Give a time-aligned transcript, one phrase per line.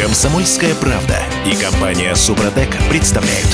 [0.00, 3.46] Комсомольская правда и компания Супротек представляют.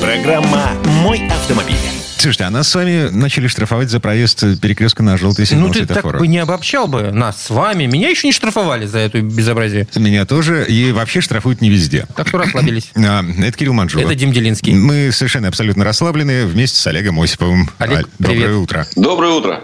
[0.00, 0.70] Программа
[1.02, 1.76] «Мой автомобиль».
[2.16, 5.80] Слушайте, а нас с вами начали штрафовать за проезд перекрестка на желтый сигнал Ну, ты
[5.80, 6.12] светофора.
[6.12, 7.84] так бы не обобщал бы нас с вами.
[7.86, 9.86] Меня еще не штрафовали за эту безобразие.
[9.96, 10.64] Меня тоже.
[10.66, 12.06] И вообще штрафуют не везде.
[12.16, 12.90] Так что расслабились.
[12.96, 14.02] А, Это Кирилл Манжула.
[14.04, 14.72] Это Дим Делинский.
[14.74, 17.68] Мы совершенно абсолютно расслаблены вместе с Олегом Осиповым.
[17.78, 18.56] Олег, А, Доброе привет.
[18.56, 18.86] утро.
[18.96, 19.60] Доброе утро.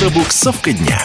[0.00, 1.04] Пробуксовка дня.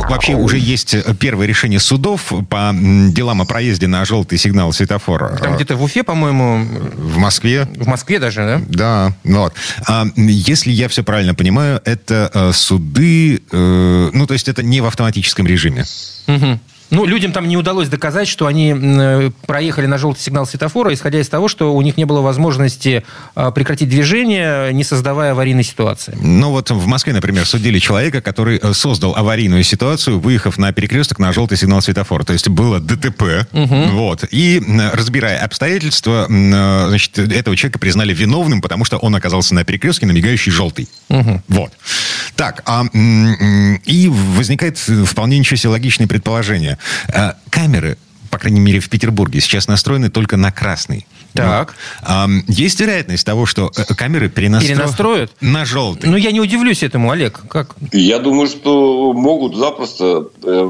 [0.00, 5.36] Вообще уже есть э, первое решение судов по делам о проезде на желтый сигнал светофора.
[5.40, 6.64] Там где-то в Уфе, по-моему,
[6.94, 7.68] В Москве.
[7.76, 8.60] в Москве даже, да?
[8.68, 9.54] Да, ну вот.
[9.86, 14.80] А, если я все правильно понимаю, это э, суды, э, ну, то есть это не
[14.80, 15.84] в автоматическом режиме.
[16.26, 16.60] Мгм.
[16.94, 21.20] Ну, людям там не удалось доказать, что они э, проехали на желтый сигнал светофора, исходя
[21.20, 23.02] из того, что у них не было возможности
[23.34, 26.16] э, прекратить движение, не создавая аварийной ситуации.
[26.20, 31.18] Ну вот в Москве, например, судили человека, который э, создал аварийную ситуацию, выехав на перекресток
[31.18, 32.22] на желтый сигнал светофора.
[32.22, 33.48] То есть было ДТП.
[33.52, 34.24] Вот.
[34.30, 40.06] И разбирая обстоятельства, э, значит, этого человека признали виновным, потому что он оказался на перекрестке
[40.06, 40.88] на мигающий желтый.
[41.48, 41.72] Вот.
[42.36, 46.78] Так, а, и возникает вполне ничего себе логичное предположение.
[47.12, 47.96] А, Камеры
[48.30, 51.06] по крайней мере, в Петербурге сейчас настроены только на красный.
[51.34, 51.76] Так.
[52.04, 55.32] Ну, есть вероятность того, что э, камеры перенастро- Перенастроят?
[55.40, 56.10] на желтый.
[56.10, 57.42] Ну, я не удивлюсь этому, Олег.
[57.48, 57.76] Как?
[57.92, 60.30] Я думаю, что могут запросто...
[60.42, 60.68] э,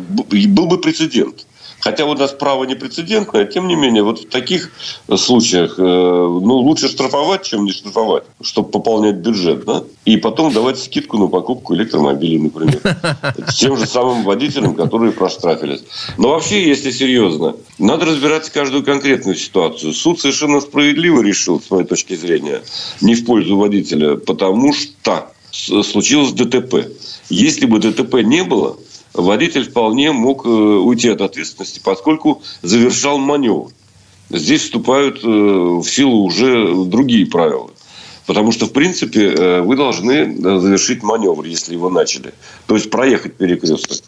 [0.48, 1.46] Был бы прецедент.
[1.84, 4.70] Хотя у нас право не прецедентное, тем не менее, вот в таких
[5.16, 9.84] случаях э, ну, лучше штрафовать, чем не штрафовать, чтобы пополнять бюджет, да?
[10.06, 12.80] И потом давать скидку на покупку электромобилей, например.
[13.58, 15.84] Тем же самым водителям, которые проштрафились.
[16.16, 19.92] Но вообще, если серьезно, надо разбирать каждую конкретную ситуацию.
[19.92, 22.62] Суд совершенно справедливо решил, с моей точки зрения,
[23.02, 26.88] не в пользу водителя, потому что случилось ДТП.
[27.28, 28.78] Если бы ДТП не было,
[29.14, 33.70] водитель вполне мог э, уйти от ответственности, поскольку завершал маневр.
[34.30, 37.70] Здесь вступают э, в силу уже другие правила.
[38.26, 42.32] Потому что, в принципе, э, вы должны э, завершить маневр, если его начали.
[42.66, 43.98] То есть проехать перекресток.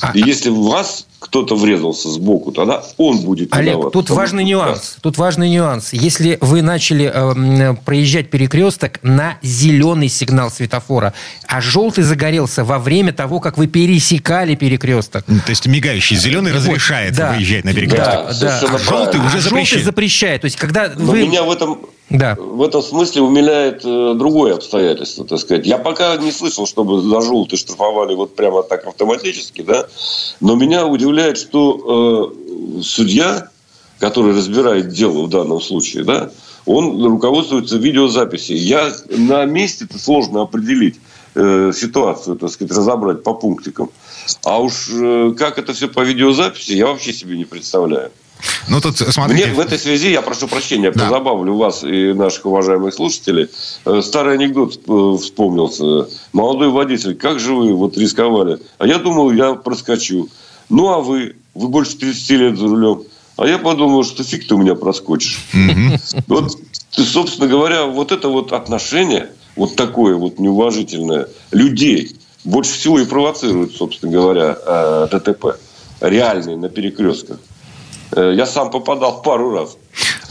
[0.00, 3.92] А- И если в вас кто-то врезался сбоку, тогда он будет Олег, виноват.
[3.92, 4.96] тут важный что- нюанс.
[5.02, 5.92] Тут важный нюанс.
[5.92, 11.14] Если вы начали э, проезжать перекресток на зеленый сигнал светофора,
[11.46, 15.24] а желтый загорелся во время того, как вы пересекали перекресток.
[15.26, 17.34] То есть мигающий зеленый разрешает да.
[17.34, 18.06] выезжать на перекресток.
[18.06, 19.84] Да, Да, а желтый уже А желтый запрещен.
[19.84, 20.40] запрещает.
[20.40, 21.22] То есть, когда Но вы...
[21.22, 21.78] меня в этом
[22.10, 22.34] Да.
[22.34, 25.64] В этом смысле умиляет э, другое обстоятельство, так сказать.
[25.64, 29.86] Я пока не слышал, чтобы за желтый штрафовали вот прямо так автоматически, да.
[30.40, 32.34] Но меня удивляет, что
[32.78, 33.48] э, судья,
[34.00, 36.30] который разбирает дело в данном случае, да,
[36.66, 38.58] он руководствуется видеозаписью.
[38.58, 40.96] Я на месте это сложно определить
[41.36, 43.88] э, ситуацию, так сказать, разобрать по пунктикам.
[44.44, 48.10] А уж э, как это все по видеозаписи, я вообще себе не представляю.
[48.68, 49.46] Ну, тут, смотрите...
[49.46, 51.04] Мне в этой связи, я прошу прощения, Да.
[51.04, 53.48] позабавлю вас и наших уважаемых слушателей.
[53.84, 56.08] Э, Старый анекдот э, вспомнился.
[56.32, 58.58] Молодой водитель, как же вы вот рисковали?
[58.78, 60.28] А я думал, я проскочу.
[60.68, 61.36] Ну, а вы?
[61.54, 63.02] Вы больше 30 лет за рулем.
[63.36, 65.40] А я подумал, что фиг ты у меня проскочишь.
[66.26, 66.56] Вот,
[66.90, 73.72] собственно говоря, вот это вот отношение, вот такое вот неуважительное людей, больше всего и провоцирует,
[73.72, 75.56] собственно говоря, э, ДТП.
[76.00, 77.38] Реальные на перекрестках.
[78.12, 79.76] Э, Я сам попадал пару раз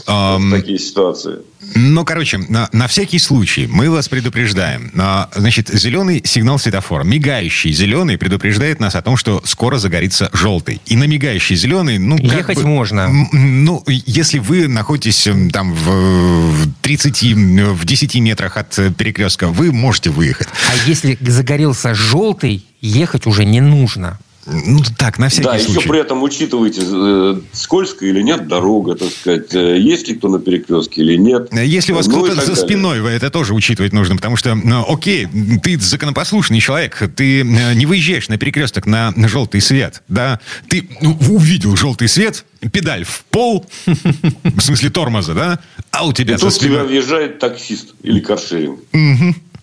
[0.06, 1.36] в такие ситуации.
[1.76, 4.90] Ну, короче, на, на всякий случай мы вас предупреждаем.
[4.98, 10.80] А, Значит, зеленый сигнал светофора, мигающий зеленый предупреждает нас о том, что скоро загорится желтый.
[10.86, 13.08] И на мигающий зеленый, ну, как Ехать бы, можно.
[13.32, 19.70] Ну, если вы находитесь там в, в 30, м, в 10 метрах от перекрестка, вы
[19.70, 20.48] можете выехать.
[20.72, 24.18] А если загорелся желтый, ехать уже не нужно.
[24.46, 25.80] Ну, так, на всякий Да, случай.
[25.80, 30.28] еще при этом учитывайте, э, скользкая или нет дорога, так сказать, э, есть ли кто
[30.28, 31.52] на перекрестке или нет.
[31.52, 34.84] Если у вас Ну кто-то за спиной, вы это тоже учитывать нужно, потому что, ну,
[34.88, 35.28] окей,
[35.62, 41.18] ты законопослушный человек, ты э, не выезжаешь на перекресток на желтый свет, да, ты ну,
[41.28, 45.58] увидел желтый свет, педаль в пол, в смысле тормоза, да,
[45.90, 46.86] а у тебя И за тут в тебя спиной...
[46.88, 48.80] въезжает таксист или каршеринг.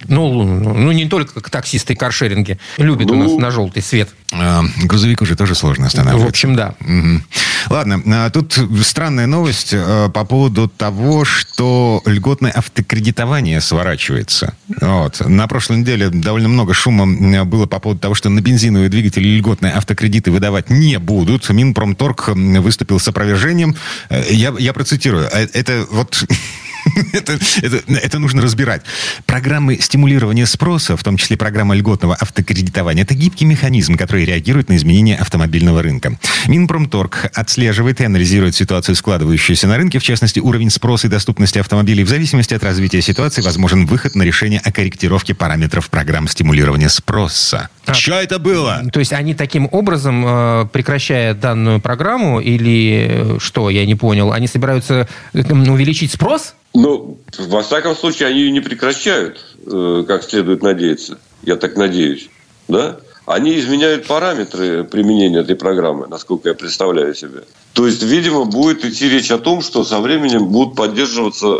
[0.08, 2.58] Ну, ну, не только как таксисты и каршеринги.
[2.78, 3.24] Любят у Ну.
[3.24, 4.10] нас на желтый свет.
[4.34, 6.30] А, грузовик уже тоже сложно В останавливать.
[6.30, 6.76] общем, да.
[6.82, 7.24] Мгм.
[7.70, 14.54] Ладно, а, тут странная новость э, по поводу того, что льготное автокредитование сворачивается.
[14.82, 15.22] Вот.
[15.28, 19.74] На прошлой неделе довольно много шума было по поводу того, что на бензиновые двигатели льготные
[19.74, 21.50] автокредиты выдавать не будут.
[21.50, 23.76] Минпромторг выступил с опровержением.
[24.10, 25.28] Э, Я, я процитирую.
[25.32, 26.26] Э, Это вот
[27.14, 28.84] это, это, это нужно разбирать.
[29.26, 34.76] Программы стимулирования спроса, в том числе программа льготного автокредитования, это гибкий механизм, который реагирует на
[34.76, 36.18] изменения автомобильного рынка.
[36.48, 42.04] Минпромторг отслеживает и анализирует ситуацию, складывающуюся на рынке, в частности, уровень спроса и доступности автомобилей.
[42.04, 47.70] В зависимости от развития ситуации возможен выход на решение о корректировке параметров программ стимулирования спроса.
[47.86, 48.84] А, Что это было?
[48.92, 54.34] То есть они таким образом, э, прекращая данную программу, или э, что, я не понял,
[54.34, 56.54] они собираются э, увеличить спрос?
[56.80, 61.18] Ну, во всяком случае, они ее не прекращают, э, как следует надеяться.
[61.42, 62.30] Я так надеюсь.
[62.68, 63.00] Да?
[63.26, 67.46] Они изменяют параметры применения этой программы, насколько я представляю себе.
[67.78, 71.60] То есть, видимо, будет идти речь о том, что со временем будут поддерживаться э,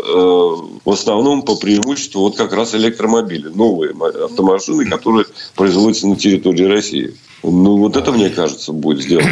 [0.84, 3.92] в основном по преимуществу вот как раз электромобили, новые
[4.24, 7.14] автомашины, которые производятся на территории России.
[7.44, 9.28] Ну, вот это, мне кажется, будет сделано.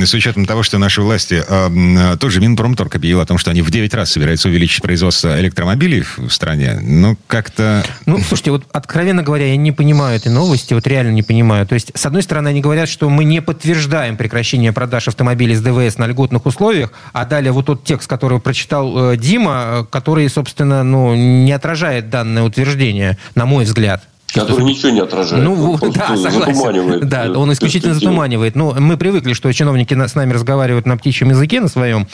[0.06, 3.62] С учетом того, что наши власти, э, тот же Минпромторг объявил о том, что они
[3.62, 7.84] в 9 раз собираются увеличить производство электромобилей в стране, ну, как-то...
[8.06, 11.66] Ну, слушайте, вот откровенно говоря, я не понимаю этой новости, вот реально не понимаю.
[11.66, 15.60] То есть, с одной стороны, они говорят, что мы не подтверждаем прекращение продаж автомобилей с
[15.60, 20.82] ДВС на льготных условиях, а далее вот тот текст, который прочитал э, Дима, который, собственно,
[20.82, 24.02] ну, не отражает данное утверждение, на мой взгляд.
[24.32, 25.42] Который ничего не отражает.
[25.42, 27.08] Ну, он да, просто согласен.
[27.08, 28.54] Да, э, он исключительно затуманивает.
[28.54, 32.06] Но мы привыкли, что чиновники на- с нами разговаривают на птичьем языке, на своем,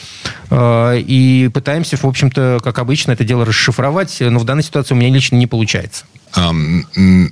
[0.49, 4.97] э, и пытаемся, в общем-то, как обычно, это дело расшифровать, но в данной ситуации у
[4.97, 6.05] меня лично не получается.
[6.35, 7.31] м,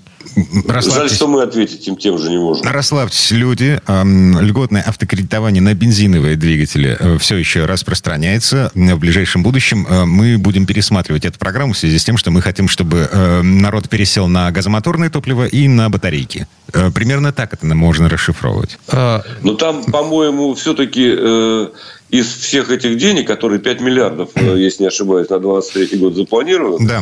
[0.81, 2.66] Жаль, что мы ответить им тем же не можем.
[2.68, 3.80] Расслабьтесь, люди.
[3.88, 8.72] Льготное автокредитование на бензиновые двигатели э, все еще распространяется.
[8.74, 12.42] В ближайшем будущем э, мы будем пересматривать эту программу в связи с тем, что мы
[12.42, 16.48] хотим, чтобы э, народ пересел на газомоторное топливо и на батарейки.
[16.94, 18.77] Примерно так это можно расшифровывать.
[18.89, 21.69] Э, Но там, по-моему, все-таки
[22.10, 27.01] из всех этих денег, которые 5 миллиардов, если не ошибаюсь, на 23 год запланировано, Да.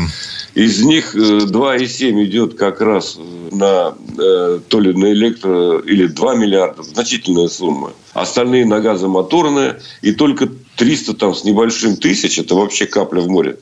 [0.56, 3.13] из них э, 2,7 идет как раз
[3.52, 7.92] на э, то ли на электро, или 2 миллиарда, значительная сумма.
[8.14, 13.58] Остальные на газомоторные, и только 300 там с небольшим тысяч, это вообще капля в море,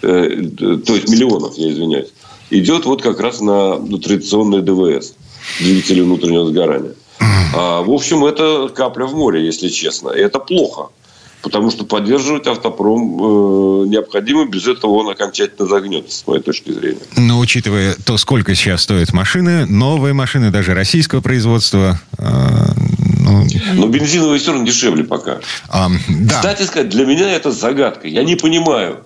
[0.00, 0.28] Э,
[0.86, 2.12] то есть миллионов, я извиняюсь,
[2.50, 5.14] идет вот как раз на традиционные ДВС,
[5.60, 6.94] двигатели внутреннего сгорания.
[7.54, 10.10] А, в общем, это капля в море, если честно.
[10.10, 10.88] И это плохо.
[11.42, 13.16] Потому что поддерживать автопром
[13.84, 17.00] э, необходимо, без этого он окончательно загнется, с моей точки зрения.
[17.16, 22.24] Но учитывая то, сколько сейчас стоят машины, новые машины, даже российского производства, э,
[23.20, 25.40] ну, Но бензиновые все равно дешевле пока.
[25.68, 26.36] ам, да.
[26.36, 28.08] Кстати сказать, для меня это загадка.
[28.08, 29.04] Я не понимаю,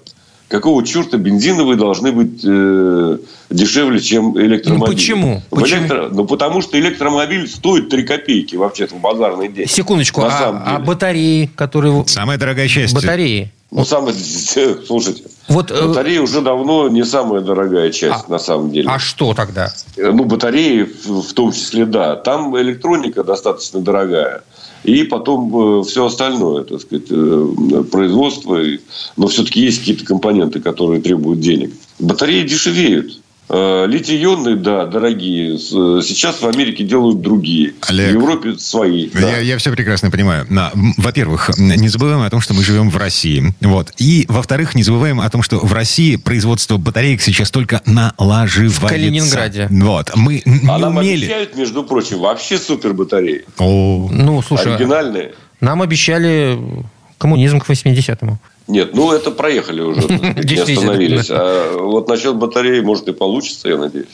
[0.48, 3.18] какого черта бензиновые должны быть э,
[3.50, 4.86] дешевле, чем электромобили.
[4.86, 5.42] Ну, почему?
[5.50, 5.86] В Почему?
[5.86, 9.66] электро- Ну, потому что электромобиль стоит 3 копейки вообще в базарный день.
[9.68, 12.04] секундочку, а, а батареи, которые...
[12.06, 12.94] Самая дорогая часть.
[12.94, 13.50] Батареи.
[13.70, 14.14] Ну, самое,
[14.86, 18.88] слушайте, Вот, э, батарея уже давно не самая дорогая часть, А- на самом деле.
[18.90, 19.72] а что тогда?
[19.96, 22.16] Ну, батареи в том числе, да.
[22.16, 24.42] Там электроника достаточно дорогая.
[24.82, 28.60] И потом все остальное, так сказать, э, производство.
[29.16, 31.72] Но все-таки есть какие-то компоненты, которые требуют денег.
[31.98, 33.20] Батареи дешевеют.
[33.48, 35.54] Э, Литий-ионные, да, дорогие.
[35.54, 37.74] Э, Сейчас в Америке делают другие.
[37.88, 39.08] Олег, в Европе свои.
[39.10, 39.20] да.
[39.20, 40.46] Я, я все прекрасно понимаю.
[40.96, 43.54] Во-первых, не забываем о том, что мы живем в России.
[43.60, 43.92] Вот.
[43.98, 48.80] И, во-вторых, не забываем о том, что в России производство батареек сейчас только налаживается.
[48.80, 49.68] В Калининграде.
[49.70, 50.10] Вот.
[50.16, 51.24] Мы н- А не нам умели.
[51.26, 53.44] обещают, между прочим, вообще супер батареи.
[53.58, 55.34] О, Ну, слушай, Оригинальные.
[55.60, 56.58] нам обещали
[57.18, 58.38] коммунизм к 80-му.
[58.68, 61.28] Нет, ну это проехали уже, не остановились.
[61.30, 64.06] А вот насчет батареи, может, и получится, я надеюсь.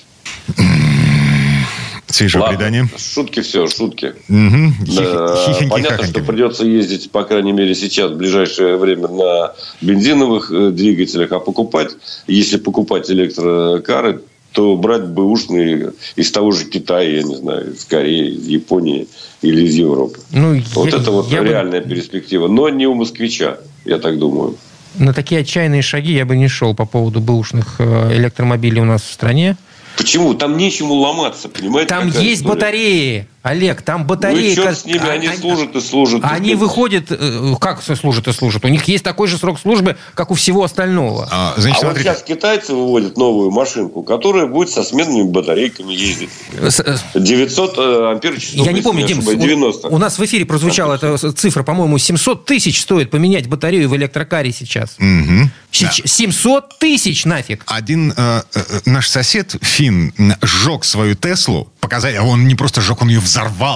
[2.09, 2.89] свежее Ладно, предание.
[2.97, 4.15] шутки все, шутки.
[4.29, 6.11] Да, хихоньки, понятно, хахоньки.
[6.11, 11.41] что придется ездить, по крайней мере, сейчас, в ближайшее время, на бензиновых э, двигателях, а
[11.41, 11.93] покупать,
[12.27, 14.21] если покупать электрокары,
[14.53, 19.09] то брать бэушные из того же Китая, я не знаю, из Кореи, из Японии
[19.41, 20.21] или из Европы.
[20.31, 22.49] Ну, Вот я- это вот я бы реальная перспектива.
[22.49, 24.57] Но не у москвича, я так думаю.
[24.99, 29.03] на такие отчаянные шаги я бы не шел по поводу бэушных э, электромобилей у нас
[29.03, 29.57] в стране.
[29.97, 30.35] Почему?
[30.35, 31.89] Там нечему ломаться, понимаете?
[31.89, 32.55] Там есть история?
[32.55, 34.35] батареи, Олег, там батареи.
[34.47, 36.23] Ну и черт как- с ними, а- они а- служат и служат.
[36.23, 38.65] так Они выходят, э, как служат и служат?
[38.65, 41.29] У них есть такой же срок службы, как у всего остального.
[41.31, 46.31] А, значит, а вот сейчас китайцы выводят новую машинку, которая будет со сменными батарейками ездить.
[46.57, 48.65] С- э, 900 э, ампер часов.
[48.65, 49.89] Я не помню, Дим, ошибаюсь, у- 90.
[49.89, 54.53] у нас в эфире прозвучала эта цифра, по-моему, 700 тысяч стоит поменять батарею в электрокаре
[54.53, 54.95] сейчас.
[54.99, 55.51] Мгм.
[55.73, 57.65] Сеч- 700 тысяч нафиг.
[57.67, 61.69] Один э, э, наш сосед, Финн, м, сжег свою Теслу.
[61.81, 63.32] Показать, а он не просто сжег, он ее взорвал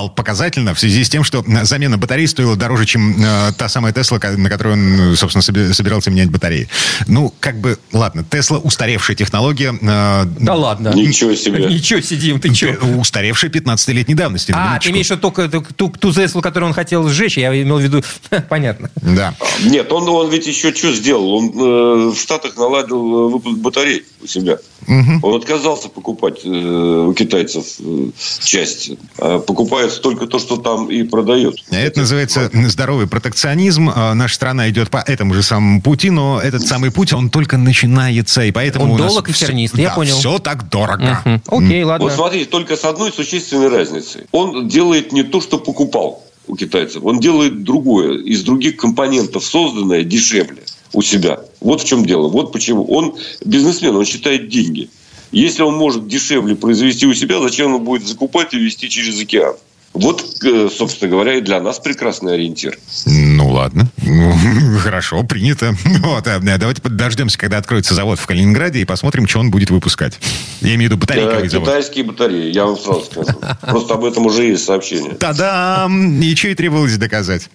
[0.08, 4.18] показательно в связи с тем, что замена батареи стоила дороже, чем э, та самая Тесла,
[4.18, 6.68] на которой он, собственно, собирался менять батареи.
[7.06, 9.76] Ну, как бы, ладно, Тесла устаревшая технология.
[9.80, 10.92] Э, да ладно.
[10.94, 11.66] Ничего себе.
[11.68, 12.76] Ничего сидим, ты че?
[12.76, 14.52] Устаревшая 15-летней давности.
[14.56, 17.78] А, ты имеешь в виду только ту, ту Теслу, которую он хотел сжечь, я имел
[17.78, 18.02] в виду,
[18.48, 18.90] понятно.
[18.96, 19.34] Да.
[19.64, 21.34] Нет, он, он ведь еще что сделал?
[21.34, 24.58] Он э, в Штатах наладил э, выпуск батарей у себя.
[24.86, 25.20] Угу.
[25.22, 28.10] Он отказался покупать э, у китайцев э,
[28.44, 28.90] часть.
[29.18, 31.56] А покупает только то, что там и продает.
[31.70, 33.90] Это называется здоровый протекционизм.
[33.94, 37.56] А наша страна идет по этому же самому пути, но этот самый путь, он только
[37.56, 40.16] начинается, и поэтому он долг и тернист, я да, понял.
[40.16, 41.22] все так дорого.
[41.24, 41.64] Угу.
[41.64, 42.06] Окей, ладно.
[42.06, 44.22] Вот смотрите, только с одной существенной разницей.
[44.32, 47.04] Он делает не то, что покупал у китайцев.
[47.04, 50.62] Он делает другое, из других компонентов созданное дешевле
[50.92, 51.40] у себя.
[51.60, 52.28] Вот в чем дело.
[52.28, 52.84] Вот почему.
[52.84, 54.88] Он бизнесмен, он считает деньги.
[55.33, 59.54] Если он может дешевле произвести у себя, зачем он будет закупать и везти через океан?
[59.97, 62.78] Вот, э, собственно говоря, и для нас прекрасный ориентир.
[63.06, 63.88] Ну, ладно.
[64.02, 64.35] Ну,
[64.78, 65.75] хорошо, принято.
[66.06, 70.18] Вот, а, давайте дождемся, когда откроется завод в Калининграде, и посмотрим, что он будет выпускать.
[70.61, 71.68] Я имею в виду батарейковый завод.
[71.68, 73.38] Китайские батареи, я вам сразу скажу.
[73.62, 75.14] Просто об этом уже есть сообщение.
[75.14, 76.21] Та-дам!
[76.21, 77.49] И что и требовалось доказать.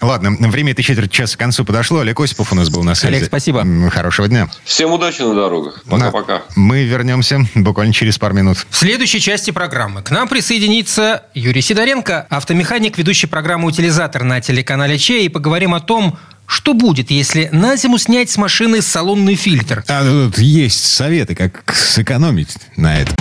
[0.00, 2.00] Ладно, время этой четверти часа к концу подошло.
[2.00, 3.14] Олег Осипов у нас был на связи.
[3.16, 3.66] Олег, спасибо.
[3.90, 4.48] Хорошего дня.
[4.64, 5.82] Всем удачи на дорогах.
[5.88, 6.42] Пока-пока.
[6.56, 8.66] Мы вернемся буквально через пару минут.
[8.70, 14.98] В следующей части программы к нам присоединится Юрий Сидоренко, автомеханик, ведущий программу «Утилизатор» на телеканале
[14.98, 19.84] Че, и поговорим о том, что будет, если на зиму снять с машины салонный фильтр?
[19.86, 23.14] А тут есть советы, как сэкономить на этом.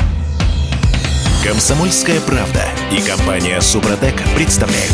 [1.44, 4.94] Комсомольская правда и компания Супротек представляют.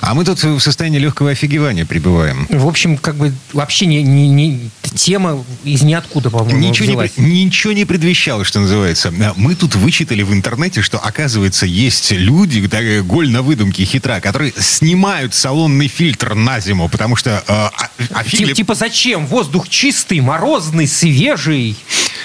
[0.00, 2.46] А мы тут в состоянии легкого офигевания пребываем.
[2.50, 7.72] В общем, как бы вообще не, не, не тема из ниоткуда, по-моему, ничего не, ничего
[7.72, 9.12] не предвещало, что называется.
[9.36, 14.52] Мы тут вычитали в интернете, что, оказывается, есть люди, так, голь на выдумке хитра, которые
[14.58, 17.42] снимают салонный фильтр на зиму, потому что...
[17.46, 17.70] Э, а,
[18.10, 19.26] а Тип, Типа зачем?
[19.26, 21.76] Воздух чистый, морозный, свежий.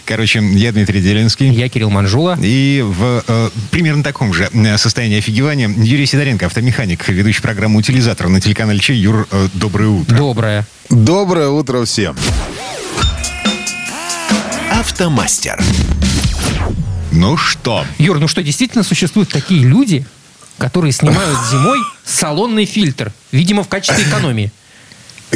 [0.06, 1.50] Короче, я Дмитрий Делинский.
[1.50, 2.38] Я Кирилл Манжула.
[2.42, 8.28] И в э, примерно таком же э, состоянии офигевания Юрий Сидоренко, автомеханик, ведущий программу «Утилизатор»
[8.30, 8.96] на телеканале Чей.
[8.96, 10.16] Юр, э, доброе утро.
[10.16, 10.68] Доброе.
[10.92, 12.16] Доброе утро всем.
[14.72, 15.60] Автомастер.
[17.12, 17.84] Ну что?
[17.98, 20.06] Юр, ну что, действительно существуют такие люди,
[20.60, 24.52] которые снимают зимой салонный фильтр, видимо, в качестве экономии?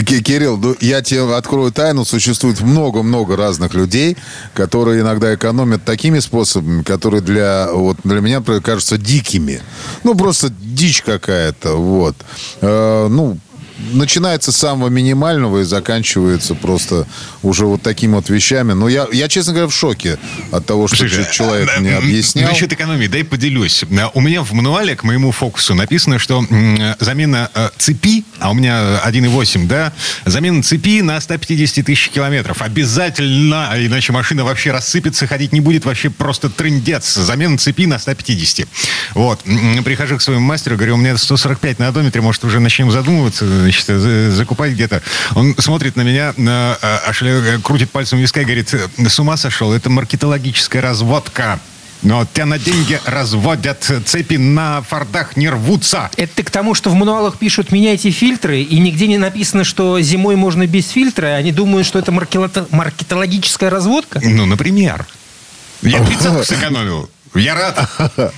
[0.03, 2.05] Кирилл, ну, я тебе открою тайну.
[2.05, 4.17] Существует много-много разных людей,
[4.53, 9.61] которые иногда экономят такими способами, которые для, вот, для меня кажутся дикими.
[10.03, 11.75] Ну, просто дичь какая-то.
[11.75, 12.15] Вот.
[12.61, 13.37] Э, ну,
[13.93, 17.07] начинается с самого минимального и заканчивается просто
[17.43, 18.73] уже вот такими вот вещами.
[18.73, 20.17] Но я, я честно говоря, в шоке
[20.51, 22.49] от того, что Слушай, человек мне объяснял.
[22.49, 23.83] Насчет экономии, дай поделюсь.
[24.13, 26.43] У меня в мануале к моему фокусу написано, что
[26.99, 29.93] замена э, цепи, а у меня 1.8, да,
[30.25, 32.61] замена цепи на 150 тысяч километров.
[32.61, 37.13] Обязательно, иначе машина вообще рассыпется, ходить не будет, вообще просто трындец.
[37.13, 38.67] Замена цепи на 150.
[39.13, 39.43] Вот.
[39.83, 44.33] Прихожу к своему мастеру, говорю, у меня 145 на одометре, может, уже начнем задумываться, значит,
[44.33, 45.01] закупать где-то.
[45.35, 47.23] Он смотрит на меня, на, аж,
[47.63, 51.59] крутит пальцем виска и говорит, с ума сошел, это маркетологическая разводка.
[52.01, 56.09] Но тебя на деньги разводят, цепи на фордах не рвутся.
[56.15, 59.99] Это ты к тому, что в мануалах пишут «меняйте фильтры», и нигде не написано, что
[59.99, 64.21] зимой можно без фильтра, они думают, что это маркетологическая разводка?
[64.23, 65.05] Ну, например.
[65.81, 67.09] Я тридцатку сэкономил.
[67.35, 67.89] Я рад.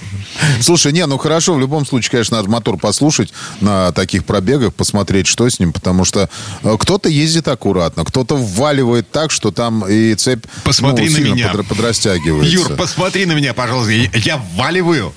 [0.62, 5.27] Слушай, не, ну хорошо, в любом случае, конечно, надо мотор послушать на таких пробегах, посмотреть,
[5.27, 6.29] что с ним, потому что
[6.63, 11.50] э, кто-то ездит аккуратно, кто-то вваливает так, что там и цепь посмотри ну, на меня.
[11.50, 12.51] Под, подрастягивается.
[12.51, 15.13] Юр, посмотри на меня, пожалуйста, я вваливаю.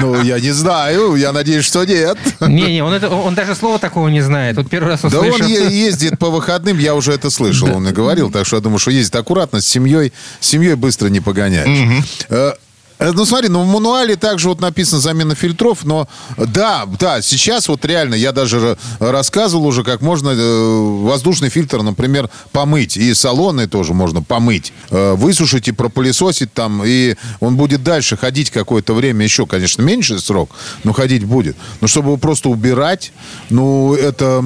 [0.00, 2.18] Ну, я не знаю, я надеюсь, что нет.
[2.40, 4.56] Не-не, он, это, он даже слова такого не знает.
[4.56, 5.38] Вот первый раз услышал.
[5.38, 8.62] Да он ездит по выходным, я уже это слышал, он и говорил, так что я
[8.62, 12.04] думаю, что ездит аккуратно, с семьей, с семьей быстро не погоняешь.
[12.28, 12.52] Э,
[12.98, 17.84] ну, смотри, ну, в мануале также вот написано замена фильтров, но да, да, сейчас вот
[17.84, 22.96] реально, я даже рассказывал уже, как можно э, воздушный фильтр, например, помыть.
[22.96, 24.72] И салоны тоже можно помыть.
[24.90, 30.18] Э, высушить и пропылесосить там, и он будет дальше ходить какое-то время, еще, конечно, меньше
[30.18, 30.50] срок,
[30.84, 31.56] но ходить будет.
[31.80, 33.12] Но чтобы его просто убирать,
[33.50, 34.42] ну, это,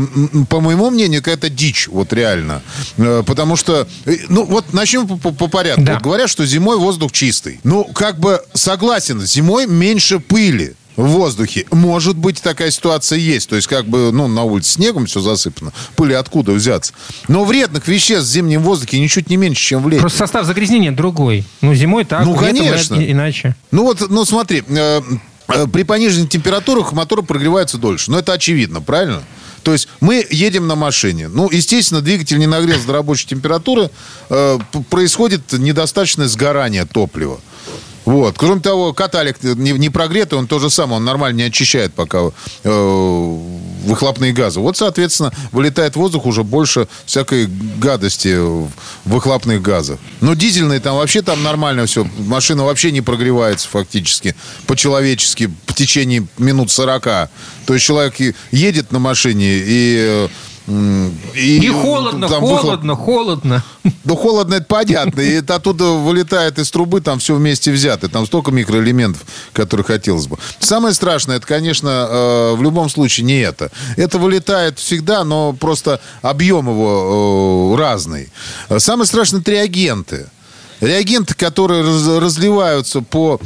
[0.48, 2.62] по моему мнению, какая-то дичь, вот реально.
[2.96, 3.86] Потому что,
[4.28, 5.82] ну, вот начнем по, по порядку.
[5.82, 5.94] Да.
[5.94, 7.60] Вот говорят, что зимой воздух чистый.
[7.62, 10.74] Ну, как бы согласен, зимой меньше пыли.
[10.96, 11.64] в воздухе.
[11.70, 13.48] Может быть, такая ситуация есть.
[13.48, 15.72] То есть, как бы, ну, на улице снегом все засыпано.
[15.96, 16.92] Пыли откуда взяться?
[17.26, 20.00] Но вредных веществ в зимнем воздухе ничуть не меньше, чем в летнем.
[20.02, 21.44] Просто состав загрязнения другой.
[21.62, 22.96] Ну, зимой так, Ну, летом конечно.
[22.96, 23.54] и- иначе.
[23.70, 25.00] Ну вот, ну смотри, э,
[25.48, 28.10] э, при пониженных температурах мотор прогревается дольше.
[28.10, 29.22] Но это очевидно, правильно?
[29.62, 31.28] То есть мы едем на машине.
[31.28, 33.88] Ну, естественно, двигатель не нагрелся до рабочей температуры.
[34.28, 34.58] э,
[34.90, 37.40] происходит недостаточное сгорание топлива.
[38.10, 38.34] Вот.
[38.36, 42.32] Кроме того, каталик не, не прогретый, он то же самое, он нормально не очищает пока
[42.64, 43.38] э,
[43.84, 44.58] выхлопные газы.
[44.58, 48.68] Вот, соответственно, вылетает воздух уже больше всякой гадости в
[49.04, 50.00] выхлопных газах.
[50.20, 52.04] Но дизельные там вообще там нормально все.
[52.18, 54.34] Машина вообще не прогревается фактически
[54.66, 57.04] по-человечески в течение минут 40.
[57.04, 57.28] То
[57.68, 58.14] есть человек
[58.50, 60.28] едет на машине и...
[60.70, 63.64] м, И холодно, там выхлоп- холодно, холодно.
[64.04, 65.20] ну, холодно, это понятно.
[65.20, 68.08] И это оттуда вылетает из трубы, там все вместе взято.
[68.08, 69.22] Там столько микроэлементов,
[69.52, 70.38] которые хотелось бы.
[70.60, 73.70] Самое страшное, это, конечно, э, в любом случае не это.
[73.96, 78.28] Это вылетает всегда, но просто объем его э, разный.
[78.78, 80.28] Самое страшное, это реагенты.
[80.80, 83.38] Реагенты, которые раз- разливаются по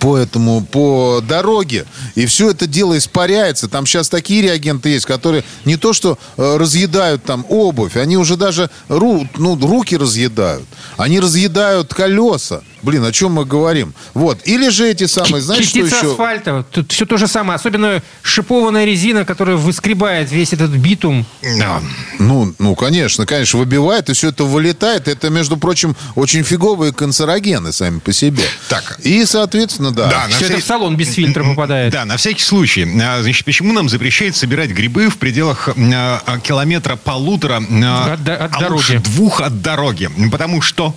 [0.00, 3.68] по этому, по дороге, и все это дело испаряется.
[3.68, 8.36] Там сейчас такие реагенты есть, которые не то что э, разъедают там обувь, они уже
[8.36, 10.66] даже ру, ну, руки разъедают.
[10.96, 12.62] Они разъедают колеса.
[12.84, 13.94] Блин, о чем мы говорим?
[14.12, 14.38] Вот.
[14.44, 16.10] Или же эти самые, знаешь, что Частица еще?
[16.12, 16.64] асфальта.
[16.70, 17.56] Тут все то же самое.
[17.56, 21.24] Особенно шипованная резина, которая выскребает весь этот битум.
[21.58, 21.80] Да.
[22.18, 25.08] Ну, ну, конечно, конечно, выбивает, и все это вылетает.
[25.08, 28.44] Это, между прочим, очень фиговые канцерогены сами по себе.
[28.68, 28.98] Так.
[29.02, 30.08] И, соответственно, да.
[30.08, 31.92] Да, на Все это всей- в салон без фильтра попадает.
[31.92, 32.86] Да, на всякий случай.
[33.02, 38.24] А, Значит, почему нам запрещают собирать грибы в пределах а, а, километра полутора, а, От
[38.24, 38.72] до- от а дороги.
[38.76, 40.10] лучше двух от дороги?
[40.30, 40.94] Потому что а,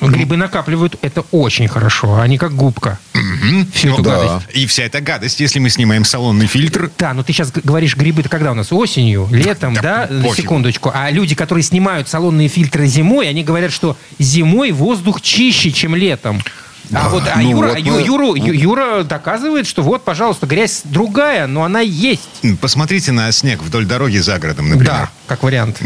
[0.00, 2.20] Грибы накапливают, это очень хорошо.
[2.20, 2.98] Они как губка.
[3.74, 4.10] Всю эту Ну да.
[4.16, 4.46] гадость.
[4.54, 8.28] и вся эта гадость, если мы снимаем салонный фильтр, Да, но ты сейчас говоришь, грибы-то
[8.28, 8.72] когда у нас?
[8.72, 10.06] Осенью, летом, Да, да?
[10.08, 10.34] пофигу.
[10.34, 10.90] Секундочку.
[10.94, 16.40] А люди, которые снимают салонные фильтры зимой, они говорят, что зимой воздух чище, чем летом.
[16.92, 20.82] А вот а Ну, Юра, вот мы- Юру- Ю- Юра доказывает, что вот, пожалуйста, грязь
[20.84, 22.22] другая, но она есть.
[22.60, 24.86] посмотрите на снег вдоль дороги за городом, например.
[24.92, 25.80] Да, как вариант.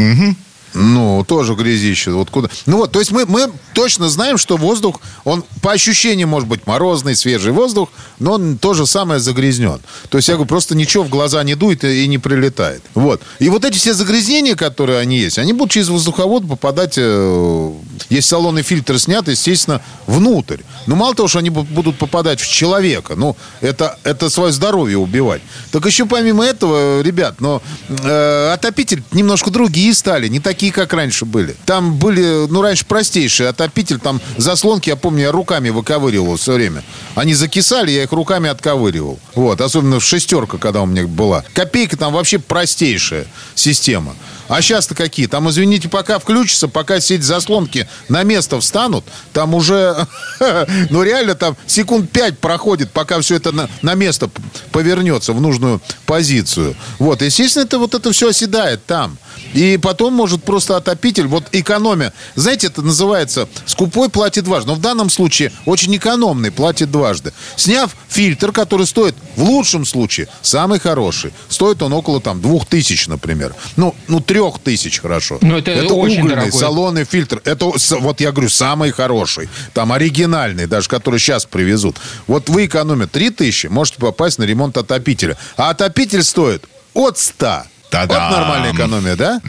[0.75, 2.11] Ну, тоже грязище.
[2.11, 2.49] Вот куда.
[2.67, 6.67] Ну вот, то есть мы, мы точно знаем, что воздух, он по ощущениям может быть
[6.67, 9.81] морозный, свежий воздух, но он то же самое загрязнен.
[10.09, 12.83] То есть я говорю, просто ничего в глаза не дует и и не прилетает.
[12.95, 13.21] Вот.
[13.39, 17.73] И вот эти все загрязнения, которые они есть, они будут через воздуховод попадать, э,
[18.09, 20.59] если салонный фильтр снят, естественно, внутрь.
[20.87, 24.99] Но мало того, что они бу- будут попадать в человека, ну, это, это свое здоровье
[24.99, 25.43] убивать.
[25.73, 31.25] Так еще помимо этого, ребят, но э, отопитель немножко другие стали, не такие, как раньше
[31.25, 31.57] были.
[31.65, 36.85] Там были, ну, раньше простейшие отопитель, там заслонки, я помню, я руками выковыривал все время.
[37.15, 39.19] Они закисали, я их руками отковыривал.
[39.35, 41.45] Вот, особенно в шестерка, когда у меня была.
[41.55, 44.15] Копейка там вообще простейшая система.
[44.51, 45.27] А сейчас-то какие?
[45.27, 50.09] Там, извините, пока включится, пока все эти заслонки на место встанут, там уже,
[50.91, 54.29] ну реально там секунд пять проходит, пока все это на, на место
[54.73, 56.75] повернется в нужную позицию.
[56.99, 59.19] Вот, естественно, это вот это все оседает там.
[59.55, 62.13] И потом может просто отопитель, вот экономия.
[62.35, 64.69] Знаете, это называется скупой платит дважды.
[64.71, 67.33] Но в данном случае очень экономный платит дважды.
[67.57, 73.07] Сняв фильтр, который стоит в лучшем случае самый хороший, стоит он около там двух тысяч,
[73.07, 73.55] например.
[73.77, 75.39] Ну, ну трех тысяч хорошо.
[75.41, 76.53] Ну, это очень угольный дорогой.
[76.53, 77.43] салонный фильтр.
[77.45, 79.49] Это, вот я говорю, самый хороший.
[79.75, 81.97] Там оригинальный, даже который сейчас привезут.
[82.27, 85.37] Вот вы экономите 3 тысячи, можете попасть на ремонт отопителя.
[85.57, 87.65] А отопитель стоит от 100.
[87.91, 88.31] Та-дам!
[88.31, 89.41] Вот нормальная экономия, да?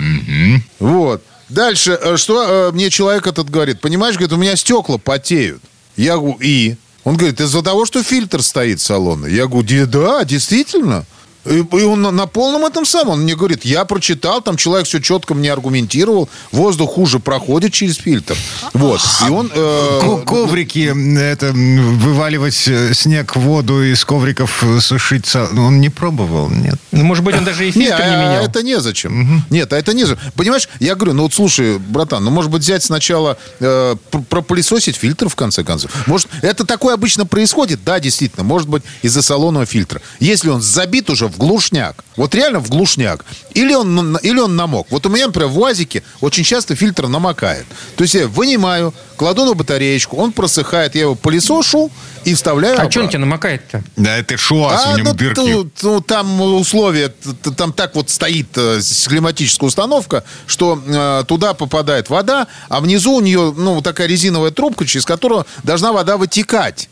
[0.80, 1.24] Вот.
[1.50, 3.82] Дальше, э, что э, мне человек этот говорит?
[3.82, 5.62] Понимаешь, говорит, у меня стекла потеют.
[5.98, 6.76] Я говорю, и?
[7.04, 9.34] Он говорит, из-за того, что фильтр стоит салонный.
[9.34, 11.06] Я говорю, «Де- да, действительно.
[11.46, 13.14] И, и он на, на полном этом самом.
[13.14, 17.96] Он мне говорит, я прочитал, там человек все четко мне аргументировал, воздух хуже проходит через
[17.98, 18.36] фильтр.
[18.74, 19.02] Вот.
[19.28, 19.52] И он...
[19.54, 25.82] э, Ко- Коврики, это вываливать э, снег в воду из ковриков э, сушить, со- он
[25.82, 26.76] не пробовал, нет.
[26.92, 28.44] Ну, может быть, он даже и Не, фильтр не а менял.
[28.46, 29.44] это незачем.
[29.50, 30.20] Нет, а это незачем.
[30.36, 34.96] Понимаешь, я говорю, ну вот слушай, братан, ну может быть взять сначала э, пр- пропылесосить
[34.96, 35.92] фильтр в конце концов.
[36.08, 37.84] Может, это такое обычно происходит?
[37.84, 40.02] Да, действительно, может быть из-за салонного фильтра.
[40.20, 42.04] Если он забит уже в глушняк.
[42.18, 43.26] Вот реально в глушняк.
[43.54, 44.88] Или он, или он намок.
[44.90, 47.66] Вот у меня, например, в УАЗике очень часто фильтр намокает.
[47.96, 51.92] То есть я вынимаю, кладу на батареечку, он просыхает, я его пылесошу
[52.26, 52.92] и вставляю А обратно.
[52.92, 53.84] что он тебе намокает-то?
[53.96, 55.36] Да это ШУАЗ, у него ну, дырки.
[55.36, 57.14] ту- ну, там условия,
[57.58, 63.22] там так вот стоит э, климатическая установка, что э, туда попадает вода, а внизу у
[63.22, 66.90] нее, ну, вот такая резиновая трубка, через которую должна вода вытекать.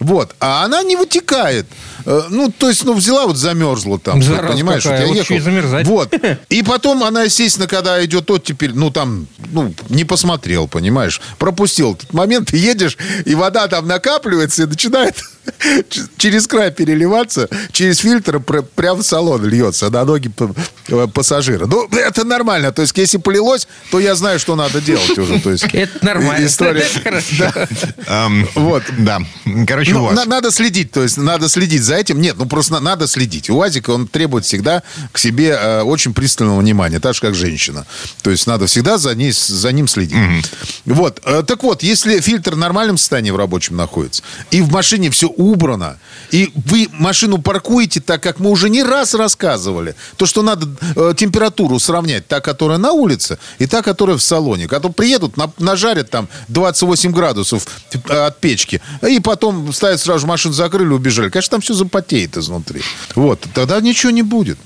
[0.00, 0.34] Вот.
[0.40, 1.66] А она не вытекает.
[2.04, 3.36] Э, ну, то есть, ну, взяла вот
[3.76, 4.22] замерзла там.
[4.22, 5.34] Зараза понимаешь, вот какая, я вот ехал.
[5.34, 5.86] ещё и замерзать.
[5.86, 6.14] Вот.
[6.48, 12.12] И потом она, естественно, когда идет оттепель, ну, там, ну, не посмотрел, понимаешь, пропустил этот
[12.12, 15.16] момент, ты едешь, и вода там накапливается и начинает
[16.16, 20.30] через край переливаться, через фильтр пр- прямо в салон льется, на ноги
[20.88, 21.66] э, пассажира.
[21.66, 22.72] Ну, это нормально.
[22.72, 25.40] То есть, если полилось, то я знаю, что надо делать уже.
[25.40, 26.46] То есть, Это нормально.
[26.46, 26.80] История.
[26.82, 27.26] Это хорошо.
[27.38, 27.68] Да.
[28.06, 28.82] Эм, Вот.
[28.98, 29.20] Да.
[29.66, 30.16] Короче, Ну, УАЗ.
[30.16, 32.20] на- надо следить, то есть надо следить за этим.
[32.20, 33.50] Нет, ну просто на- надо следить.
[33.50, 34.82] УАЗик, он требует всегда
[35.12, 37.86] к себе э, очень пристального внимания, так же, как женщина.
[38.22, 40.16] То есть надо всегда за, ней, за ним следить.
[40.84, 41.20] Вот.
[41.24, 45.28] Э, так вот, если фильтр в нормальном состоянии в рабочем находится, и в машине все
[45.36, 45.98] убрано,
[46.30, 51.14] и вы машину паркуете так, как мы уже не раз рассказывали, то, что надо э,
[51.16, 54.66] температуру сравнять, та, которая на улице, и та, которая в салоне.
[54.68, 60.26] Когда приедут, на- нажарят там 28 градусов э, от печки, и потом ставят сразу же
[60.26, 61.28] машину закрыли, убежали.
[61.30, 62.82] Конечно, там все запотеет изнутри.
[63.14, 63.46] Вот.
[63.54, 64.58] Тогда ничего не будет.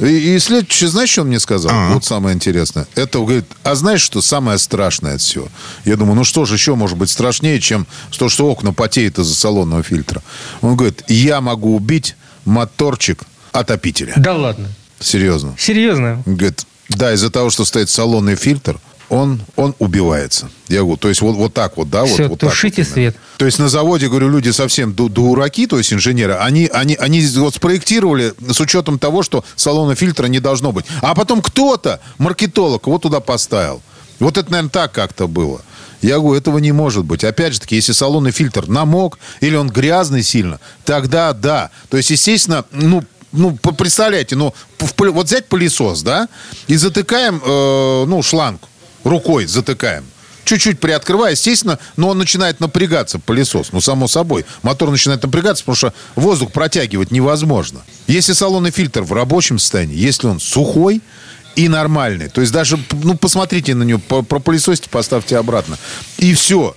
[0.00, 1.72] И, и следующее, знаешь, что он мне сказал?
[1.72, 1.94] Ага.
[1.94, 2.86] Вот самое интересное.
[2.94, 5.48] Это, говорит, а знаешь, что самое страшное от всего?
[5.84, 9.34] Я думаю, ну что же еще может быть страшнее, чем то, что окна потеют из-за
[9.34, 10.22] салонного фильтра?
[10.60, 13.22] Он говорит, я могу убить моторчик
[13.52, 14.14] отопителя.
[14.16, 14.68] Да ладно.
[14.98, 15.54] Серьезно.
[15.58, 16.22] Серьезно?
[16.26, 18.78] Говорит, да, из-за того, что стоит салонный фильтр,
[19.12, 20.48] он, он убивается.
[20.68, 22.06] Я говорю, то есть вот, вот так вот, да?
[22.06, 23.14] Всё, вот, вот так вот свет.
[23.36, 27.20] То есть на заводе, говорю, люди совсем ду- дураки, то есть инженеры, они, они, они
[27.36, 30.86] вот спроектировали с учетом того, что салона фильтра не должно быть.
[31.02, 33.82] А потом кто-то, маркетолог, вот туда поставил.
[34.18, 35.60] Вот это, наверное, так как-то было.
[36.00, 37.22] Я говорю, этого не может быть.
[37.22, 41.70] Опять же таки, если салонный фильтр намок или он грязный сильно, тогда да.
[41.90, 46.28] То есть, естественно, ну, ну, представляете, ну, в вот взять пылесос, да,
[46.66, 48.62] и затыкаем, э, ну, шланг
[49.04, 50.04] рукой затыкаем.
[50.44, 53.68] Чуть-чуть приоткрывая, естественно, но он начинает напрягаться, пылесос.
[53.72, 54.44] Ну, само собой.
[54.62, 57.80] Мотор начинает напрягаться, потому что воздух протягивать невозможно.
[58.08, 61.00] Если салонный фильтр в рабочем состоянии, если он сухой
[61.54, 65.78] и нормальный, то есть даже, ну, посмотрите на него, по- пропылесосьте, поставьте обратно.
[66.18, 66.74] И все.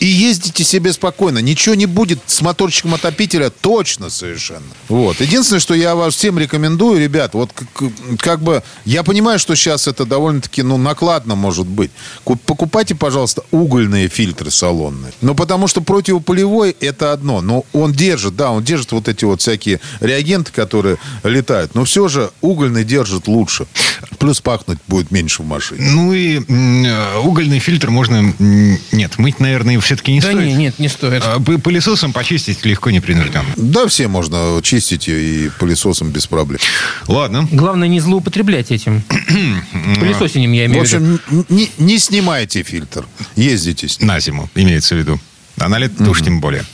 [0.00, 1.38] И ездите себе спокойно.
[1.40, 4.62] Ничего не будет с моторчиком отопителя точно совершенно.
[4.88, 5.20] Вот.
[5.20, 7.68] Единственное, что я вас всем рекомендую, ребят, вот как,
[8.18, 8.62] как бы...
[8.84, 11.90] Я понимаю, что сейчас это довольно-таки, ну, накладно может быть.
[12.22, 15.12] Ку- Покупайте, пожалуйста, угольные фильтры салонные.
[15.20, 17.40] Ну, потому что противополевой это одно.
[17.40, 21.74] Но он держит, да, он держит вот эти вот всякие реагенты, которые летают.
[21.74, 23.66] Но все же угольный держит лучше.
[24.18, 25.80] Плюс пахнуть будет меньше в машине.
[25.82, 28.32] Ну и э, угольный фильтр можно...
[28.92, 30.46] Нет, мыть, наверное, все-таки не Да стоит.
[30.46, 31.22] не, нет, не стоит.
[31.24, 33.48] А, Пылесосом почистить легко, непринужденно.
[33.56, 36.60] Да, все можно чистить и пылесосом без проблем.
[37.06, 37.48] Ладно.
[37.50, 39.02] Главное не злоупотреблять этим.
[39.98, 41.14] Пылесосением я В имею в виду.
[41.14, 43.06] общем, н- не, не снимайте фильтр.
[43.34, 44.08] Ездите с ним.
[44.08, 45.18] На зиму, имеется в виду.
[45.56, 46.64] А на лето уж тем более.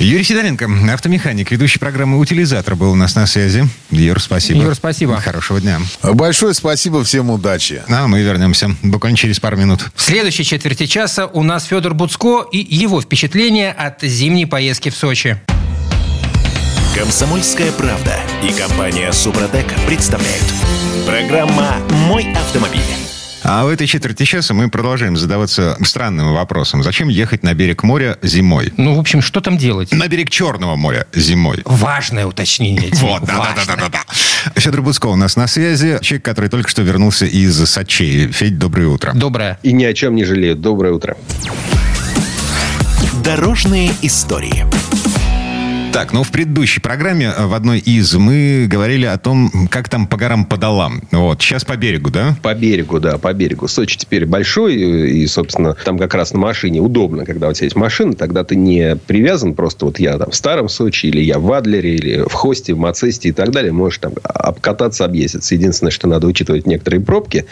[0.00, 3.68] Юрий Сидоренко, автомеханик, ведущий программы «Утилизатор» был у нас на связи.
[3.90, 4.62] Юр, спасибо.
[4.62, 5.20] Юр, спасибо.
[5.20, 5.78] Хорошего дня.
[6.02, 7.82] Большое спасибо, всем удачи.
[7.86, 9.90] А мы вернемся буквально через пару минут.
[9.94, 14.96] В следующей четверти часа у нас Федор Буцко и его впечатления от зимней поездки в
[14.96, 15.38] Сочи.
[16.96, 20.46] Комсомольская правда и компания Супротек представляют.
[21.06, 21.76] Программа
[22.08, 22.80] «Мой автомобиль».
[23.42, 26.82] А в этой четверти часа мы продолжаем задаваться странным вопросом.
[26.82, 28.72] Зачем ехать на берег моря зимой?
[28.76, 29.92] Ну, в общем, что там делать?
[29.92, 31.62] На берег Черного моря зимой.
[31.64, 32.90] Важное уточнение.
[32.94, 33.76] Вот, да, да, да, важное.
[33.76, 33.88] да, да,
[34.54, 34.60] да.
[34.60, 35.98] Федор Буцко у нас на связи.
[36.02, 38.28] Человек, который только что вернулся из Сочи.
[38.32, 39.12] Федь, доброе утро.
[39.14, 39.58] Доброе.
[39.62, 40.60] И ни о чем не жалеют.
[40.60, 41.16] Доброе утро.
[43.24, 44.66] Дорожные истории.
[45.92, 50.06] Так, ну в предыдущей программе, э, в одной из, мы говорили о том, как там
[50.06, 51.02] по горам по долам.
[51.10, 52.36] Вот, сейчас по берегу, да?
[52.42, 53.66] По берегу, да, по берегу.
[53.66, 57.76] Сочи теперь большой, и, собственно, там как раз на машине удобно, когда у тебя есть
[57.76, 61.52] машина, тогда ты не привязан просто, вот я там в старом Сочи, или я в
[61.52, 65.56] Адлере, или в Хосте, в Мацесте и так далее, можешь там обкататься, объездиться.
[65.56, 67.46] Единственное, что надо учитывать некоторые пробки,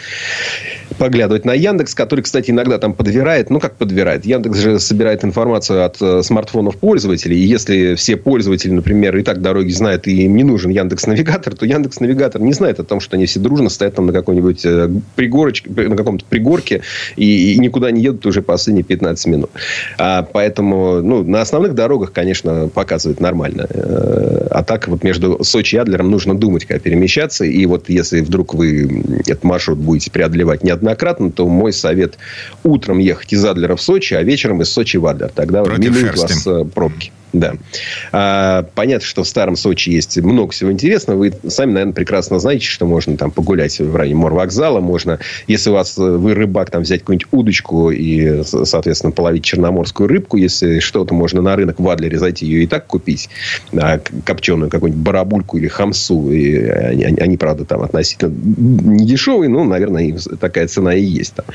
[0.97, 5.83] поглядывать на Яндекс, который, кстати, иногда там подбирает, ну как подбирает, Яндекс же собирает информацию
[5.83, 10.35] от э, смартфонов пользователей, и если все пользователи, например, и так дороги знают, и им
[10.35, 13.69] не нужен Яндекс Навигатор, то Яндекс Навигатор не знает о том, что они все дружно
[13.69, 16.83] стоят там на какой-нибудь э, пригорочке, на каком-то пригорке
[17.15, 19.49] и, и никуда не едут уже последние 15 минут.
[19.97, 23.65] А, поэтому ну, на основных дорогах, конечно, показывает нормально.
[23.67, 27.45] Э, а так вот между Сочи и Адлером нужно думать, как перемещаться.
[27.45, 32.19] И вот если вдруг вы этот маршрут будете преодолевать неоднократно, то мой совет
[32.63, 35.31] утром ехать из Адлера в Сочи, а вечером из Сочи в Адлер.
[35.33, 37.11] Тогда Против минуют вас э, пробки.
[37.33, 37.53] Да.
[38.11, 41.17] А, понятно, что в Старом Сочи есть много всего интересного.
[41.19, 44.79] Вы сами, наверное, прекрасно знаете, что можно там погулять в районе морвокзала.
[44.79, 50.09] Можно, если у вас э, вы рыбак, там взять какую-нибудь удочку и, соответственно, половить черноморскую
[50.09, 50.37] рыбку.
[50.37, 53.29] Если что-то, можно на рынок в Адлере зайти ее и так купить.
[53.79, 56.31] А, копченую какую-нибудь барабульку или хамсу.
[56.31, 61.45] И они, они, правда, там относительно не дешевые, но, наверное, такая цена и есть там.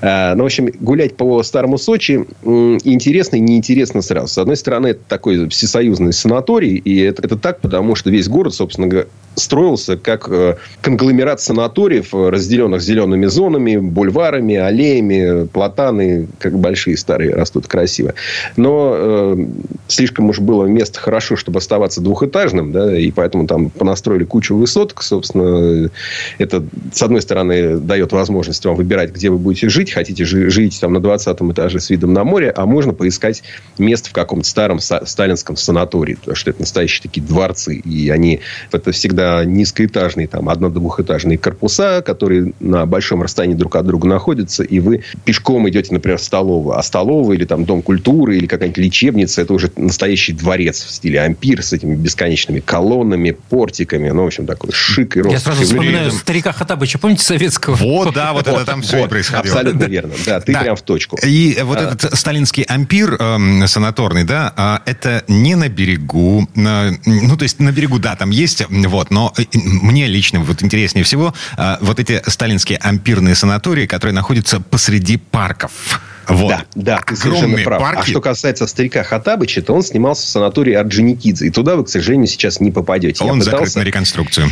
[0.00, 4.28] А, ну, в общем, гулять по Старому Сочи интересно и неинтересно сразу.
[4.28, 6.76] С одной стороны, это так такой всесоюзный санаторий.
[6.76, 12.28] И это, это так, потому что весь город, собственно строился как э, конгломерат санаториев, э,
[12.30, 18.14] разделенных зелеными зонами, бульварами, аллеями, платаны, как большие старые растут красиво.
[18.56, 19.46] Но э,
[19.88, 25.02] слишком уж было место хорошо, чтобы оставаться двухэтажным, да, и поэтому там понастроили кучу высоток,
[25.02, 25.90] собственно,
[26.38, 30.92] это, с одной стороны, дает возможность вам выбирать, где вы будете жить, хотите жить там
[30.92, 33.42] на 20 этаже с видом на море, а можно поискать
[33.78, 38.92] место в каком-то старом сталинском санатории, потому что это настоящие такие дворцы, и они, это
[38.92, 44.80] всегда это низкоэтажные, там, одно-двухэтажные корпуса, которые на большом расстоянии друг от друга находятся, и
[44.80, 46.78] вы пешком идете, например, в столовую.
[46.78, 51.20] А столовая или там дом культуры, или какая-нибудь лечебница, это уже настоящий дворец в стиле
[51.20, 54.10] ампир с этими бесконечными колоннами, портиками.
[54.10, 55.32] Ну, в общем, такой шик и рост.
[55.32, 57.74] Я сразу вспоминаю старика Хатабыча, помните, советского?
[57.74, 59.60] Вот, да, вот это там все и происходило.
[59.60, 60.14] Абсолютно верно.
[60.26, 61.18] Да, ты прям в точку.
[61.24, 61.92] И вот а.
[61.92, 67.72] этот сталинский ампир эм, санаторный, да, а, это не на берегу, ну, то есть на
[67.72, 72.20] берегу, да, там есть, вот, но э, мне лично вот интереснее всего а, вот эти
[72.26, 76.00] сталинские ампирные санатории, которые находятся посреди парков.
[76.28, 76.48] Вот.
[76.48, 77.80] Да, да, ты совершенно прав.
[77.80, 78.00] А парки.
[78.00, 81.46] А что касается старика Хатабыча, то он снимался в санатории Орджоникидзе.
[81.46, 83.24] И туда вы, к сожалению, сейчас не попадете.
[83.24, 84.48] Он Я закрыт на реконструкцию.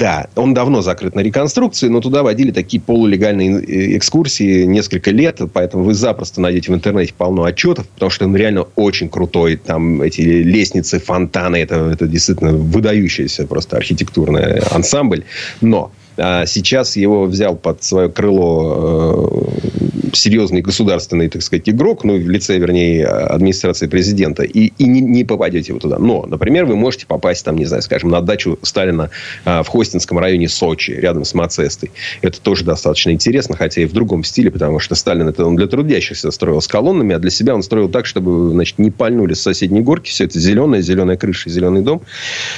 [0.00, 5.40] Да, он давно закрыт на реконструкцию, но туда водили такие полулегальные э, экскурсии несколько лет,
[5.52, 9.56] поэтому вы запросто найдете в интернете полно отчетов, потому что он реально очень крутой.
[9.56, 15.24] Там эти лестницы, фонтаны, это, это действительно выдающийся просто архитектурный ансамбль.
[15.60, 22.16] Но а сейчас его взял под свое крыло э, серьезный государственный, так сказать, игрок, ну,
[22.16, 25.98] в лице, вернее, администрации президента, и, и не, не попадете вы туда.
[25.98, 29.10] Но, например, вы можете попасть, там, не знаю, скажем, на дачу Сталина
[29.44, 31.90] э, в Хостинском районе Сочи, рядом с Мацестой.
[32.22, 35.66] Это тоже достаточно интересно, хотя и в другом стиле, потому что Сталин это он для
[35.66, 39.40] трудящихся строил с колоннами, а для себя он строил так, чтобы, значит, не пальнули с
[39.40, 40.10] соседней горки.
[40.10, 42.02] Все это зеленая, зеленая крыша, зеленый дом.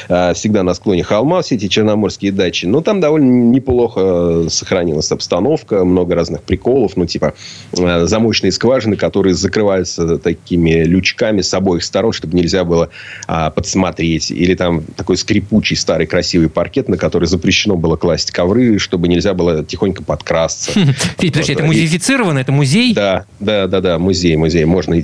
[0.08, 2.66] Э, всегда на склоне холма все эти черноморские дачи.
[2.66, 7.41] Но там довольно неплохо сохранилась обстановка, много разных приколов, ну, типа э,
[7.72, 12.90] замочные скважины, которые закрываются такими лючками с обоих сторон, чтобы нельзя было
[13.26, 14.30] а, подсмотреть.
[14.30, 19.34] Или там такой скрипучий старый красивый паркет, на который запрещено было класть ковры, чтобы нельзя
[19.34, 20.72] было тихонько подкрасться.
[21.18, 22.38] Федь, подожди, это музеифицировано?
[22.38, 22.94] Это музей?
[22.94, 24.64] Да, да, да, да, музей, музей.
[24.64, 25.00] Можно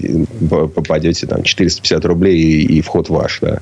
[0.74, 3.60] попадете там 450 рублей и, и вход ваш, да.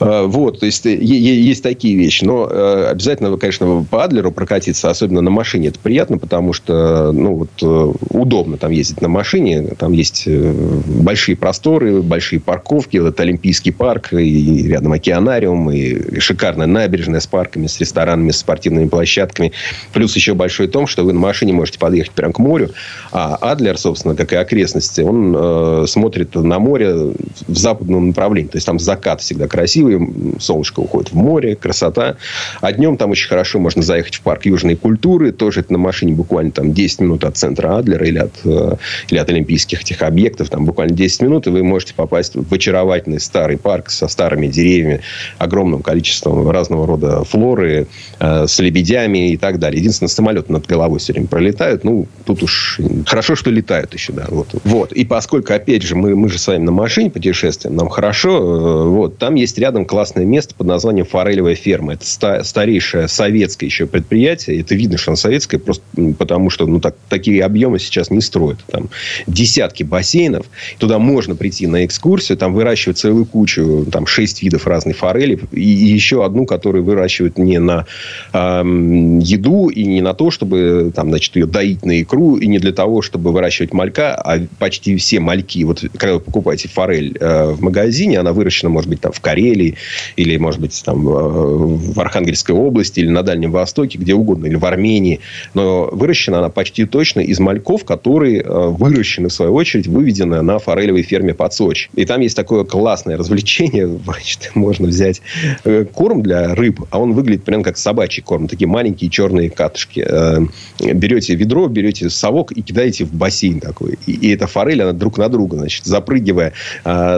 [0.00, 2.24] А, вот, то есть есть такие вещи.
[2.24, 7.34] Но э, обязательно, конечно, по Адлеру прокатиться, особенно на машине, это приятно, потому что ну,
[7.34, 9.74] вот, э, удобно там ездить на машине.
[9.78, 10.52] Там есть э,
[10.86, 12.96] большие просторы, большие парковки.
[12.96, 18.88] Это Олимпийский парк, и рядом океанариум, и шикарная набережная с парками, с ресторанами, с спортивными
[18.88, 19.52] площадками.
[19.92, 22.70] Плюс еще большой том, что вы на машине можете подъехать прямо к морю.
[23.12, 28.48] А Адлер, собственно, как и окрестности, он э, смотрит на море в западном направлении.
[28.48, 32.16] То есть, там закат всегда красивый, солнышко уходит в море, красота.
[32.60, 35.32] А днем там очень хорошо можно заехать в парк южной культуры.
[35.32, 38.76] Тоже это на машине буквально там 10 минут от центра Адлера или от, э,
[39.10, 40.48] или от олимпийских этих объектов.
[40.48, 45.00] Там буквально 10 минут, и вы можете попасть в очаровательный старый парк со старыми деревьями,
[45.38, 49.80] огромным количеством разного рода флоры, э, с лебедями и так далее.
[49.80, 51.84] Единственное, самолеты над головой все время пролетают.
[51.84, 54.26] Ну, тут уж хорошо, что летают еще, да.
[54.28, 54.48] Вот.
[54.64, 54.92] вот.
[54.92, 58.38] И поскольку, опять же, мы, мы же с вами на машине путешествуем, нам хорошо.
[58.38, 59.18] Э, вот.
[59.18, 61.94] Там есть рядом классное место под названием Форелевая ферма.
[61.94, 64.60] Это ста- старейшее советское еще предприятие.
[64.60, 65.82] Это видно, что оно советское, просто
[66.18, 68.58] потому что ну, так, такие объемы сейчас не строят.
[68.70, 68.88] Там
[69.26, 70.46] десятки бассейнов.
[70.78, 72.38] Туда можно прийти на экскурсию.
[72.38, 75.38] Там выращивают целую кучу, там шесть видов разной форели.
[75.52, 77.86] И, и еще одну, которую выращивают не на
[78.32, 82.58] эм, еду и не на то, чтобы там, значит, ее доить на икру, и не
[82.58, 87.52] для того, чтобы выращивать малька, а почти все мальки, вот когда вы покупаете форель э,
[87.52, 89.76] в магазине, она выращена, может быть, там в Карелии,
[90.16, 94.56] или, может быть, там э, в Архангельской области, или на Дальнем Востоке, где угодно, или
[94.56, 95.20] в Армении.
[95.54, 100.58] Но выращена она почти точно из мальков, которые э, выращены, в свою очередь, выведены на
[100.58, 101.88] форелевой ферме под Сочи.
[101.94, 103.86] И там есть такое классное развлечение.
[104.04, 105.22] Значит, можно взять
[105.64, 108.48] э, корм для рыб, а он выглядит прям как собачий корм.
[108.48, 110.04] Такие маленькие черные катышки.
[110.06, 110.40] Э,
[110.80, 113.98] берете ведро, берете совок и кидаете в бассейн такой.
[114.06, 116.52] И, и эта форель, она друг на друга, значит, запрыгивая,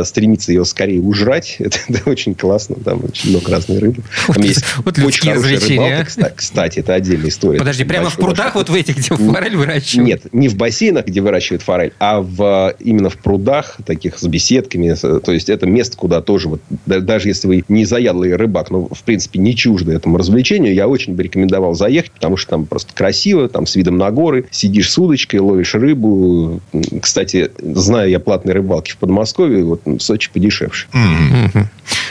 [0.04, 1.56] стремится ее скорее ужрать.
[1.64, 2.76] Это, это очень классно.
[2.76, 4.02] Там очень много разной рыбы.
[4.26, 6.26] Там Вот, есть вот очень хорошая развлечения, рыбалка, а.
[6.28, 7.58] кста- кстати, это отдельная история.
[7.58, 10.06] Подожди, прямо в прудах вот в этих, где форель выращивают?
[10.06, 14.94] Нет, не в бассейнах, где выращивают форель, а в, именно в прудах, таких с беседками.
[14.94, 18.88] То есть, это место, куда тоже, вот, да- даже если вы не заядлый рыбак, но,
[18.88, 22.92] в принципе, не чужды этому развлечению, я очень бы рекомендовал заехать, потому что там просто
[22.94, 26.60] красиво, там с видом на горы, сидишь с удочкой, ловишь рыбу.
[27.00, 30.86] Кстати, знаю я платные рыбалки в Подмосковье, вот в Сочи подешевше.
[30.92, 31.68] Мгм.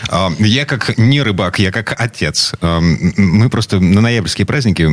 [0.10, 2.54] А, Я как не рыбак, я как отец.
[2.62, 4.84] А, Мы просто на ноябрьские праздники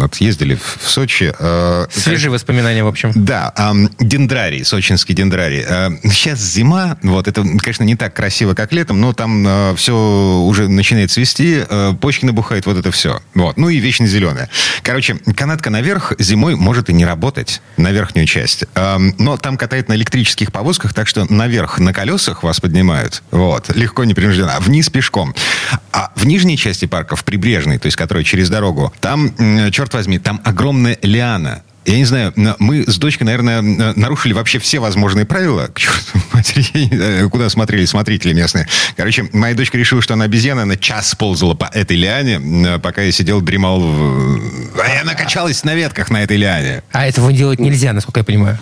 [0.00, 1.32] вот, ездили в Сочи.
[1.38, 3.12] а, Свежие воспоминания, в общем.
[3.14, 3.52] Да,
[4.00, 5.62] дендрарий, сочинский дендрарий.
[6.10, 11.10] Сейчас зима, вот это, конечно, не так красиво, как летом, но там все уже начинает
[11.10, 11.60] цвести,
[12.00, 13.20] почки набухают, вот это все.
[13.34, 13.56] Вот.
[13.56, 14.48] Ну и вечно зеленое.
[14.82, 18.64] Короче, канатка наверх зимой может и не работать, на верхнюю часть.
[18.74, 23.22] Но там катают на электрических повозках, так что наверх на колесах вас поднимают.
[23.30, 23.74] Вот.
[23.74, 24.53] Легко, непринужденно.
[24.54, 25.34] А вниз пешком.
[25.92, 29.34] А в нижней части парка, в прибрежной, то есть которая через дорогу, там,
[29.72, 31.62] черт возьми, там огромная лиана.
[31.86, 35.66] Я не знаю, мы с дочкой, наверное, нарушили вообще все возможные правила.
[35.72, 38.66] К черту матери, куда смотрели смотрители местные.
[38.96, 43.12] Короче, моя дочка решила, что она обезьяна, она час ползала по этой лиане, пока я
[43.12, 43.80] сидел, дремал.
[43.80, 44.40] в-
[44.80, 46.82] А она качалась на ветках на этой лиане.
[46.92, 48.58] А этого делать нельзя, насколько я понимаю.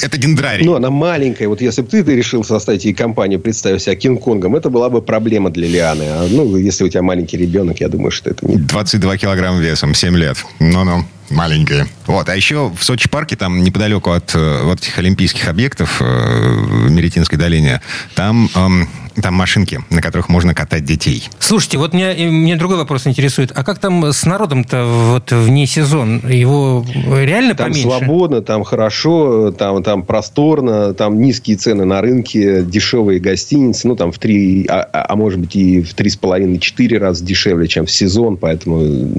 [0.00, 0.64] Это дендрарий.
[0.64, 1.48] Ну, она маленькая.
[1.48, 5.02] Вот если бы ты, ты решил составить ей компанию, представив себя Кинг-Конгом, это была бы
[5.02, 6.04] проблема для Лианы.
[6.08, 9.94] А, ну, если у тебя маленький ребенок, я думаю, что это не 22 килограмма весом,
[9.94, 10.36] 7 лет.
[10.60, 11.86] Ну-ну, маленькие.
[12.06, 16.88] Вот, а еще в Сочи парке, там неподалеку от э, вот этих олимпийских объектов э,
[16.88, 17.80] Меретинской долине,
[18.14, 18.88] там, эм,
[19.20, 21.28] там машинки, на которых можно катать детей.
[21.38, 23.52] Слушайте, вот меня, меня другой вопрос интересует.
[23.54, 26.22] А как там с народом-то вот вне сезон?
[26.28, 26.84] Его
[27.20, 27.88] реально Там поменьше?
[27.88, 34.12] свободно, там хорошо, там, там просторно, там низкие цены на рынке, дешевые гостиницы, ну, там
[34.12, 37.68] в три, а, а- а может быть и в три с половиной, четыре раза дешевле,
[37.68, 39.12] чем в сезон, поэтому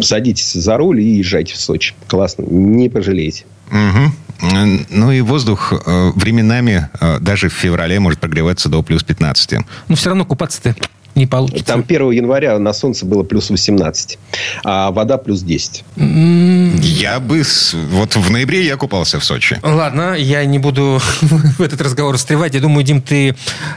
[0.00, 1.94] садитесь за руль и езжайте в Сочи.
[2.06, 3.44] Классно, не пожалеете.
[3.70, 4.12] Мгм.
[4.90, 9.64] Ну и воздух э, временами, э, даже в феврале, может прогреваться до плюс 15.
[9.88, 10.74] Ну, все равно купаться-то
[11.14, 11.64] не получится.
[11.64, 14.18] Там 1 января на солнце было плюс 18,
[14.64, 15.84] а вода плюс 10.
[15.96, 17.42] Я бы...
[17.90, 19.58] Вот в ноябре я купался в Сочи.
[19.62, 22.54] Ладно, я не буду в этот разговор встревать.
[22.54, 23.34] Я думаю, Дим, ты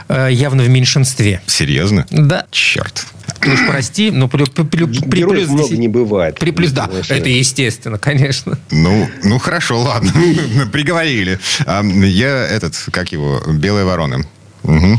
[0.08, 1.40] э, явно в меньшинстве.
[1.46, 2.06] Серьезно?
[2.10, 2.46] Да.
[2.50, 3.06] Черт.
[3.40, 6.38] Ты уж прости, но при, при- при- плюс много 10 не бывает.
[6.38, 8.58] При плюс, да, Знаешь, это естественно, конечно.
[8.70, 10.12] Ну, ну хорошо, ладно.
[10.72, 11.38] Приговорили.
[11.66, 14.24] А, Я этот, как его, белая ворона.
[14.62, 14.98] Мгм.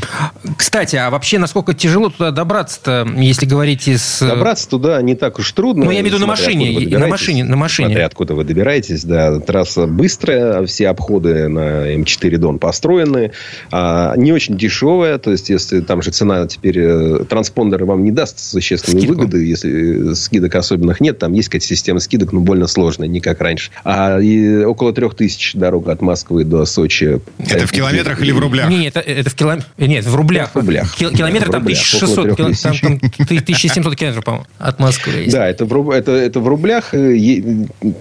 [0.57, 4.21] Кстати, а вообще, насколько тяжело туда добраться-то, если говорить из...
[4.21, 5.85] э, Добраться туда не так уж трудно.
[5.85, 7.89] Ну, я имею в виду на машине, на машине, на машине.
[7.89, 9.39] Смотря откуда вы добираетесь, да.
[9.39, 13.31] Трасса быстрая, все обходы на М4 Дон построены.
[13.71, 16.79] А, не очень дешевая, то есть, если там же цена теперь...
[16.79, 19.17] э, Транспондер вам не даст существенной Скидку.
[19.19, 21.19] выгоды, если э, скидок особенных нет.
[21.19, 23.71] Там есть какая-то система скидок, но больно сложная, не как раньше.
[23.83, 27.19] А и около трех тысяч дорога от Москвы до Сочи.
[27.39, 28.69] Это в километрах или в рублях?
[28.69, 29.48] Не, это, это в километрах.
[29.77, 30.51] Нет, в рублях.
[30.53, 30.95] В рублях.
[30.95, 31.79] Кил- Километр Да, там рублях.
[31.79, 35.13] 1600, Около кило- там, там ты- 1700 километров, по-моему, от Москвы.
[35.13, 35.31] есть.
[35.33, 36.93] Да, это в, это, это в рублях.
[36.93, 37.15] э,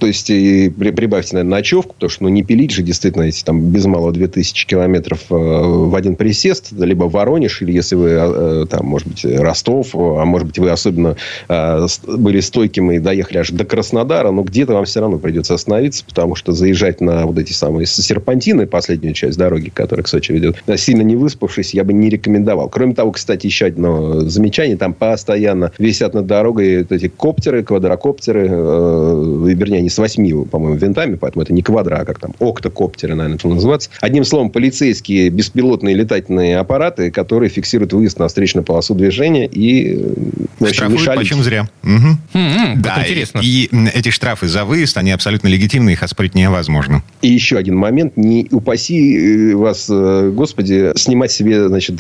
[0.01, 3.61] То есть, при- прибавьте, наверное, ночевку, потому что ну, не пилить же действительно эти там
[3.71, 8.87] без малого 2000 километров э, в один присест, либо Воронеж, или если вы, э, там,
[8.87, 11.17] может быть, Ростов, а может быть, вы особенно
[11.49, 16.05] э, были стойким и доехали аж до Краснодара, но где-то вам все равно придется остановиться,
[16.05, 20.63] потому что заезжать на вот эти самые серпантины, последнюю часть дороги, которая к Сочи ведет,
[20.67, 22.69] э, сильно не, выс- выспавшись, я бы не рекомендовал.
[22.69, 24.77] Кроме того, кстати, еще одно замечание.
[24.77, 30.77] Там постоянно висят над дорогой вот эти коптеры, квадрокоптеры, э, вернее, они с восьми, по-моему,
[30.77, 33.91] винтами, поэтому это не квадра, а как там, октокоптеры, наверное, это называется.
[34.01, 39.95] Одним словом, полицейские беспилотные летательные аппараты, которые фиксируют выезд на встречную полосу движения и
[40.59, 41.69] в общем, Штрафуют мешали- почем зря.
[41.83, 42.19] Мгм.
[42.35, 43.41] М-м, Да, как интересно.
[43.43, 47.03] и м, эти штрафы за выезд, они абсолютно легитимны, их оспорить невозможно.
[47.23, 48.17] И еще один момент.
[48.17, 51.97] Не упаси э, вас, э, Господи, снимать себе значит,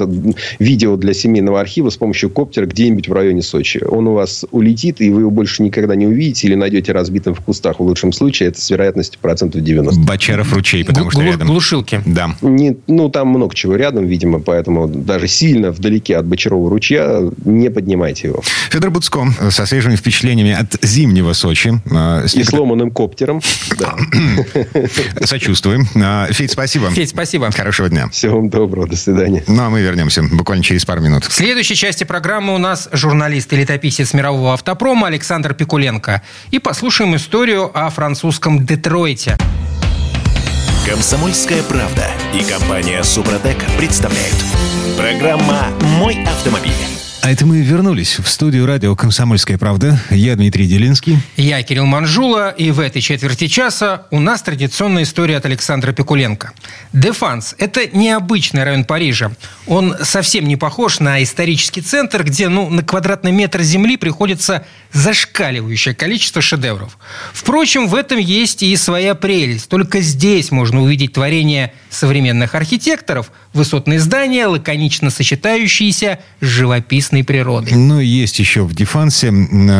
[0.58, 3.82] видео для семейного архива с помощью коптера где-нибудь в районе Сочи.
[3.84, 7.40] Он у вас улетит, и вы его больше никогда не увидите или найдете разбитым в
[7.40, 8.48] кустах в лучшем случае.
[8.50, 10.00] Это с вероятностью процентов 90.
[10.02, 11.48] Бочаров ручей, потому Глу- что рядом.
[11.48, 12.00] Глушилки.
[12.06, 12.34] Да.
[12.42, 17.70] Не, ну, там много чего рядом, видимо, поэтому даже сильно вдалеке от Бочарова ручья не
[17.70, 18.42] поднимайте его.
[18.70, 21.68] Федор Буцко со свежими впечатлениями от зимнего Сочи.
[21.86, 23.40] с И некотор- сломанным коптером.
[25.24, 25.86] Сочувствуем.
[25.94, 26.90] Э, Федь, спасибо.
[26.90, 27.50] Федь, спасибо.
[27.50, 28.08] Хорошего дня.
[28.08, 28.86] Всего вам доброго.
[28.88, 29.17] До свидания.
[29.46, 31.24] Ну, а мы вернемся буквально через пару минут.
[31.24, 36.22] В следующей части программы у нас журналист и летописец мирового автопрома Александр Пикуленко.
[36.50, 39.36] И послушаем историю о французском Детройте.
[40.88, 44.36] Комсомольская правда и компания Супротек представляют.
[44.96, 45.66] Программа
[45.98, 46.97] «Мой автомобиль».
[47.20, 50.00] А это мы вернулись в студию радио «Комсомольская правда».
[50.10, 51.18] Я Дмитрий Делинский.
[51.36, 56.52] Я Кирилл Манжула, и в этой четверти часа у нас традиционная история от Александра Пикуленко.
[56.92, 59.32] Дефанс– это необычный район Парижа.
[59.66, 65.94] Он совсем не похож на исторический центр, где ну, на квадратный метр земли приходится зашкаливающее
[65.94, 66.98] количество шедевров.
[67.32, 69.68] Впрочем, в этом есть и своя прелесть.
[69.68, 76.46] Только здесь можно увидеть творение современных архитекторов, высотные здания, лаконично сочетающиеся с
[77.08, 77.72] живописной природой.
[77.74, 79.32] Но есть еще в Дефансе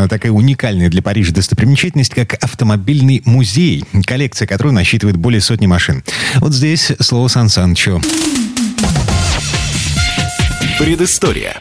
[0.09, 6.03] такая уникальная для Парижа достопримечательность, как автомобильный музей, коллекция которой насчитывает более сотни машин.
[6.37, 8.01] Вот здесь слово Сан Санычу.
[10.79, 11.61] Предыстория.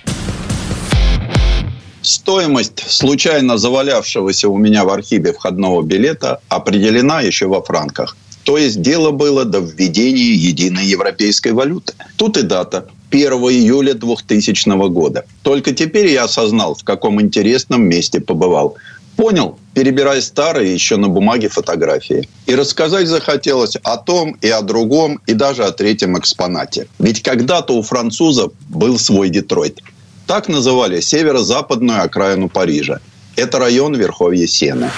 [2.01, 8.15] Стоимость случайно завалявшегося у меня в архиве входного билета определена еще во франках.
[8.47, 11.93] То есть дело было до введения единой европейской валюты.
[12.15, 12.87] Тут и дата.
[13.11, 15.25] 1 июля 2000 года.
[15.41, 18.77] Только теперь я осознал, в каком интересном месте побывал.
[19.17, 22.29] Понял, перебирая старые еще на бумаге фотографии.
[22.45, 26.87] И рассказать захотелось о том и о другом, и даже о третьем экспонате.
[26.99, 29.81] Ведь когда-то у французов был свой Детройт.
[30.25, 33.01] Так называли северо-западную окраину Парижа.
[33.35, 34.89] Это район Верховья Сены.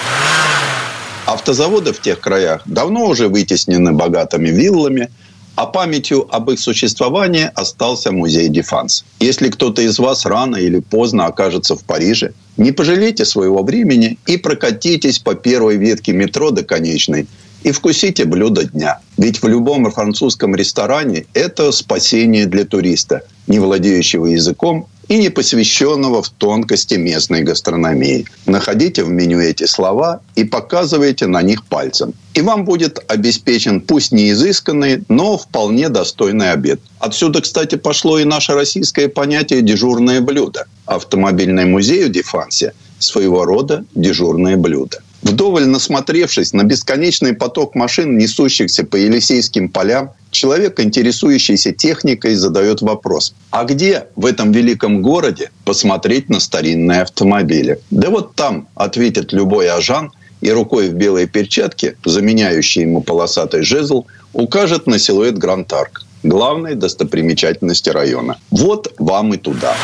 [1.26, 5.10] Автозаводы в тех краях давно уже вытеснены богатыми виллами,
[5.56, 9.04] а памятью об их существовании остался музей Дефанс.
[9.20, 14.38] Если кто-то из вас рано или поздно окажется в Париже, не пожалейте своего времени и
[14.38, 17.28] прокатитесь по первой ветке метро до конечной
[17.64, 19.00] и вкусите блюдо дня.
[19.18, 26.22] Ведь в любом французском ресторане это спасение для туриста, не владеющего языком и не посвященного
[26.22, 28.26] в тонкости местной гастрономии.
[28.46, 32.14] Находите в меню эти слова и показывайте на них пальцем.
[32.36, 36.80] И вам будет обеспечен пусть не изысканный, но вполне достойный обед.
[37.00, 40.68] Отсюда, кстати, пошло и наше российское понятие «дежурное блюдо».
[40.86, 45.00] Автомобильный музей в Дефансе– своего рода дежурное блюдо.
[45.30, 53.36] Вдоволь насмотревшись на бесконечный поток машин, несущихся по Елисейским полям, человек, интересующийся техникой, задает вопрос.
[53.52, 57.80] А где в этом великом городе посмотреть на старинные автомобили?
[57.92, 60.12] Да вот там, ответит любой ажан,
[60.42, 66.74] и рукой в белой перчатке, заменяющей ему полосатый жезл, укажет на силуэт Гранд Арк, главной
[66.74, 68.40] достопримечательности района.
[68.50, 69.76] Вот вам и туда.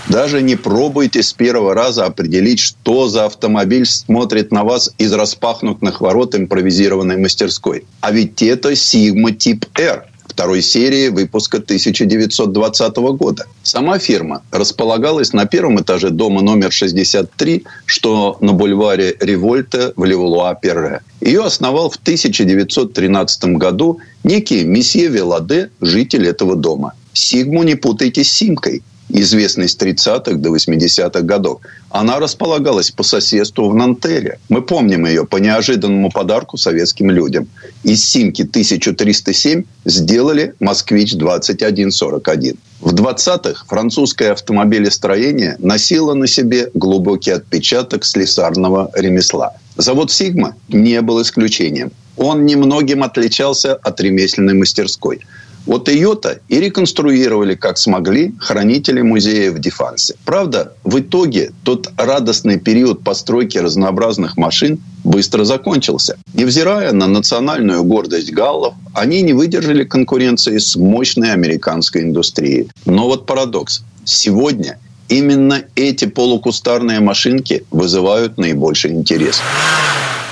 [0.08, 6.00] Даже не пробуйте с первого раза определить, что за автомобиль смотрит на вас из распахнутых
[6.00, 7.86] ворот импровизированной мастерской.
[8.02, 10.06] А ведь это Сигма тип R
[10.36, 13.46] второй серии выпуска 1920 года.
[13.64, 21.00] Сама фирма располагалась на первом этаже дома номер 63, что на бульваре Револьта в Левуа-Перре.
[21.22, 26.92] Ее основал в 1913 году некий месье Веладе, житель этого дома.
[27.14, 28.84] Сигму не путайте с Симкой–
[29.22, 34.40] известной с 30-х до 80-х годов, она располагалась по соседству в Нантере.
[34.50, 37.48] Мы помним ее по неожиданному подарку советским людям.
[37.84, 42.58] Из «Симки» 1307 сделали «Москвич-2141».
[42.82, 49.54] В 20-х французское автомобилестроение носило на себе глубокий отпечаток слесарного ремесла.
[49.78, 51.92] Завод «Сигма» не был исключением.
[52.18, 55.22] Он немногим отличался от ремесленной мастерской–
[55.66, 60.16] вот ее-то и реконструировали, как смогли, хранители музея в Дефансе.
[60.26, 66.18] Правда, в итоге тот радостный период постройки разнообразных машин быстро закончился.
[66.34, 72.70] Невзирая на национальную гордость галлов, они не выдержали конкуренции с мощной американской индустрией.
[72.86, 73.84] Но вот парадокс.
[74.04, 74.78] Сегодня
[75.10, 79.42] именно эти полукустарные машинки вызывают наибольший интерес.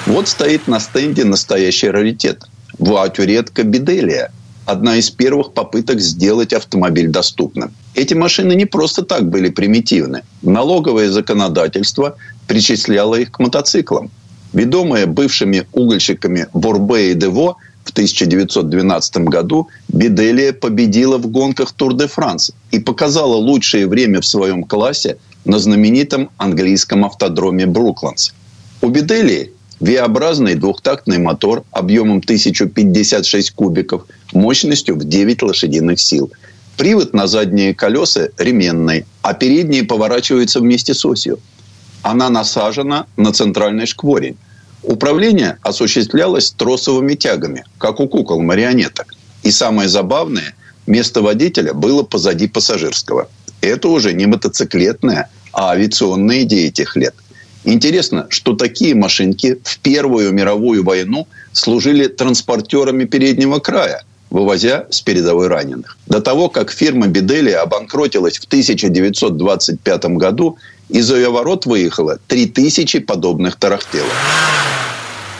[0.05, 2.43] Вот стоит на стенде настоящий раритет.
[2.77, 4.31] Вуатюретка Беделия–
[4.65, 7.73] одна из первых попыток сделать автомобиль доступным.
[7.95, 10.23] Эти машины не просто так были примитивны.
[10.41, 12.15] Налоговое законодательство
[12.47, 14.11] причисляло их к мотоциклам.
[14.53, 22.79] Ведомые бывшими угольщиками Бурбо и Дево в 1912 году Беделия победила в гонках Тур-де-Франс и
[22.79, 28.31] показала лучшее время в своем классе на знаменитом английском автодроме Брукландс.
[28.81, 36.31] У Биделии V-образный двухтактный мотор объемом 1056 кубиков, мощностью в 9 лошадиных сил.
[36.77, 41.39] Привод на задние колеса ременный, а передние поворачиваются вместе с осью.
[42.01, 44.37] Она насажена на центральный шкворень.
[44.81, 49.13] Управление осуществлялось тросовыми тягами, как у кукол-марионеток.
[49.43, 50.55] И самое забавное,
[50.87, 53.29] место водителя было позади пассажирского.
[53.61, 57.15] Это уже не мотоциклетная, а авиационная идея тех лет.
[57.63, 65.47] Интересно, что такие машинки в Первую мировую войну служили транспортерами переднего края, вывозя с передовой
[65.47, 65.97] раненых.
[66.07, 70.57] До того, как фирма Бидели обанкротилась в 1925 году,
[70.89, 74.13] из ее ворот выехало 3000 подобных тарахтелов.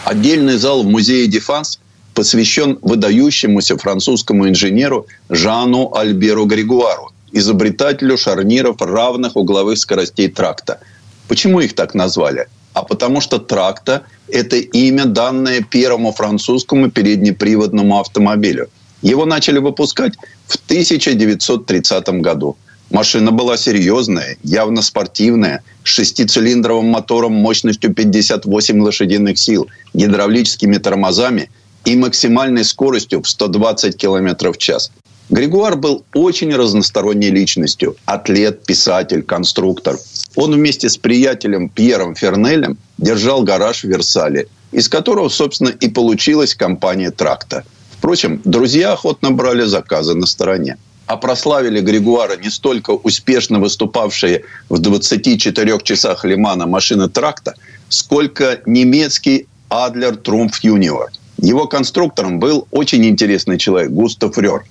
[0.05, 1.80] Отдельный зал в музее Дефанс
[2.13, 10.80] посвящен выдающемуся французскому инженеру Жану Альберу Григуару, изобретателю шарниров равных угловых скоростей тракта–
[11.28, 12.47] Почему их так назвали?
[12.74, 18.69] А потому что тракта– это имя, данное первому французскому переднеприводному автомобилю.
[19.01, 20.13] Его начали выпускать
[20.47, 22.57] в 1930 году.
[22.89, 31.49] Машина была серьезная, явно спортивная, с шестицилиндровым мотором мощностью 58 лошадиных сил, гидравлическими тормозами
[31.86, 34.91] и максимальной скоростью в 120 км в час.
[35.30, 37.95] Григуар был очень разносторонней личностью.
[38.05, 39.97] Атлет, писатель, конструктор.
[40.36, 46.56] Он вместе с приятелем Пьером Фернелем держал гараж в Версале, из которого, собственно, и получилась
[46.56, 47.64] компания «Тракта».
[47.92, 50.78] Впрочем, друзья охотно брали заказы на стороне.
[51.06, 57.54] А прославили Григуара не столько успешно выступавшие в 24 часах Лимана машины «Тракта»,
[57.90, 61.12] сколько немецкий Адлер Трумф Юниор.
[61.38, 64.66] Его конструктором был очень интересный человек Густав Рёр.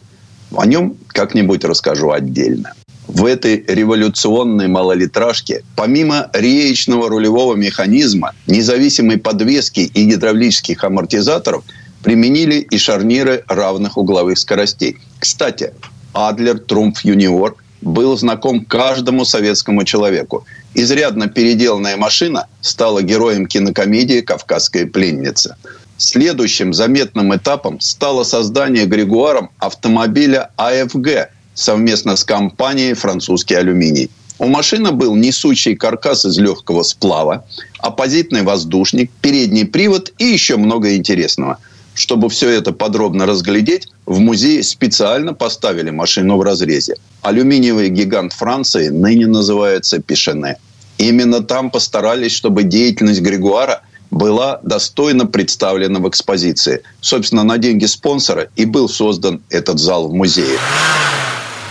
[0.57, 2.75] О нем как-нибудь расскажу отдельно
[3.13, 11.63] в этой революционной малолитражке, помимо реечного рулевого механизма, независимой подвески и гидравлических амортизаторов,
[12.03, 14.97] применили и шарниры равных угловых скоростей.
[15.19, 15.75] Кстати,
[16.15, 20.47] Адлер Трумф Юниор был знаком каждому советскому человеку.
[20.73, 25.57] Изрядно переделанная машина стала героем кинокомедии «Кавказская пленница».
[25.99, 34.11] Следующим заметным этапом стало создание Григуаром автомобиля АФГ– совместно с компанией «Французский алюминий».
[34.39, 37.45] У машины был несущий каркас из легкого сплава,
[37.79, 41.59] оппозитный воздушник, передний привод и еще много интересного.
[41.95, 46.97] Чтобы все это подробно разглядеть, в музее специально поставили машину в разрезе.
[47.21, 50.57] Алюминиевый гигант Франции ныне называется Пишене.
[50.99, 53.83] Именно там постарались, чтобы деятельность Григуара
[54.13, 56.83] была достойно представлена в экспозиции.
[57.01, 60.59] Собственно, на деньги спонсора и был создан этот зал в музее.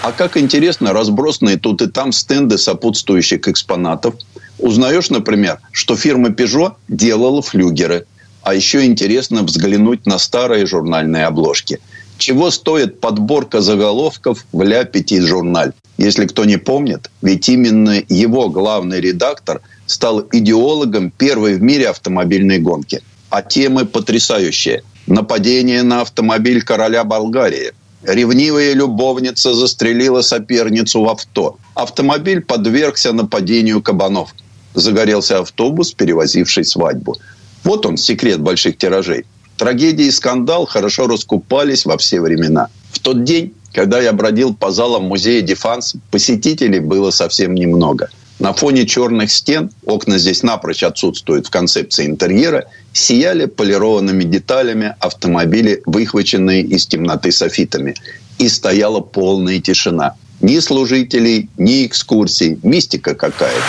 [0.02, 4.16] А как интересно, разбросанные тут и там стенды сопутствующих экспонатов.
[4.58, 8.08] Узнаешь, например, что фирма Peugeot делала флюгеры.
[8.42, 11.80] А еще интересно взглянуть на старые журнальные обложки.
[12.18, 15.74] Чего стоит подборка заголовков в «Ля Пяти журналь»?
[15.98, 19.62] Если кто не помнит, ведь именно его главный редактор
[19.92, 23.02] стал идеологом первой в мире автомобильной гонки.
[23.30, 24.84] А темы потрясающие.
[25.08, 27.72] Нападение на автомобиль короля Болгарии.
[28.04, 31.58] Ревнивая любовница застрелила соперницу в авто.
[31.76, 34.34] Автомобиль подвергся нападению кабанов.
[34.74, 37.18] Загорелся автобус, перевозивший свадьбу.
[37.64, 39.26] Вот он, секрет больших тиражей.
[39.58, 42.70] Трагедия и скандал хорошо раскупались во все времена.
[42.92, 48.10] В тот день, когда я бродил по залам музея Дефанс, посетителей было совсем немного–
[48.42, 55.84] на фоне черных стен, окна здесь напрочь отсутствуют в концепции интерьера, сияли полированными деталями автомобили,
[55.86, 57.94] выхваченные из темноты софитами.
[58.40, 60.16] И стояла полная тишина.
[60.42, 62.58] Ни служителей, ни экскурсий.
[62.64, 63.62] Мистика какая-то.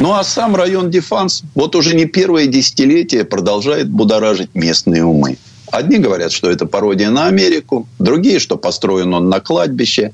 [0.00, 5.38] Ну а сам район Дефанс вот уже не первое десятилетие продолжает будоражить местные умы.
[5.70, 10.12] Одни говорят, что это пародия на Америку, другие, что построен он на кладбище.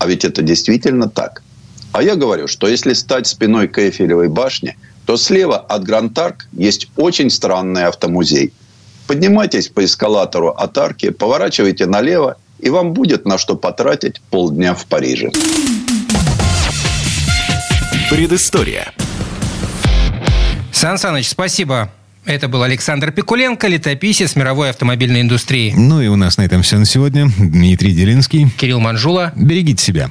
[0.00, 1.44] А ведь это действительно так.
[1.98, 6.86] А я говорю, что если стать спиной к Эйфелевой башне, то слева от Гранд-Арк есть
[6.94, 8.52] очень странный автомузей.
[9.08, 14.86] Поднимайтесь по эскалатору от арки, поворачивайте налево, и вам будет на что потратить полдня в
[14.86, 15.32] Париже.
[18.08, 18.92] Предыстория.
[20.70, 21.90] Сан Саныч, спасибо.
[22.24, 25.74] Это был Александр Пикуленко, летописец мировой автомобильной индустрии.
[25.76, 27.26] Ну и у нас на этом все на сегодня.
[27.38, 28.50] Дмитрий Делинский.
[28.56, 29.32] Кирилл Манжула.
[29.34, 30.10] Берегите себя.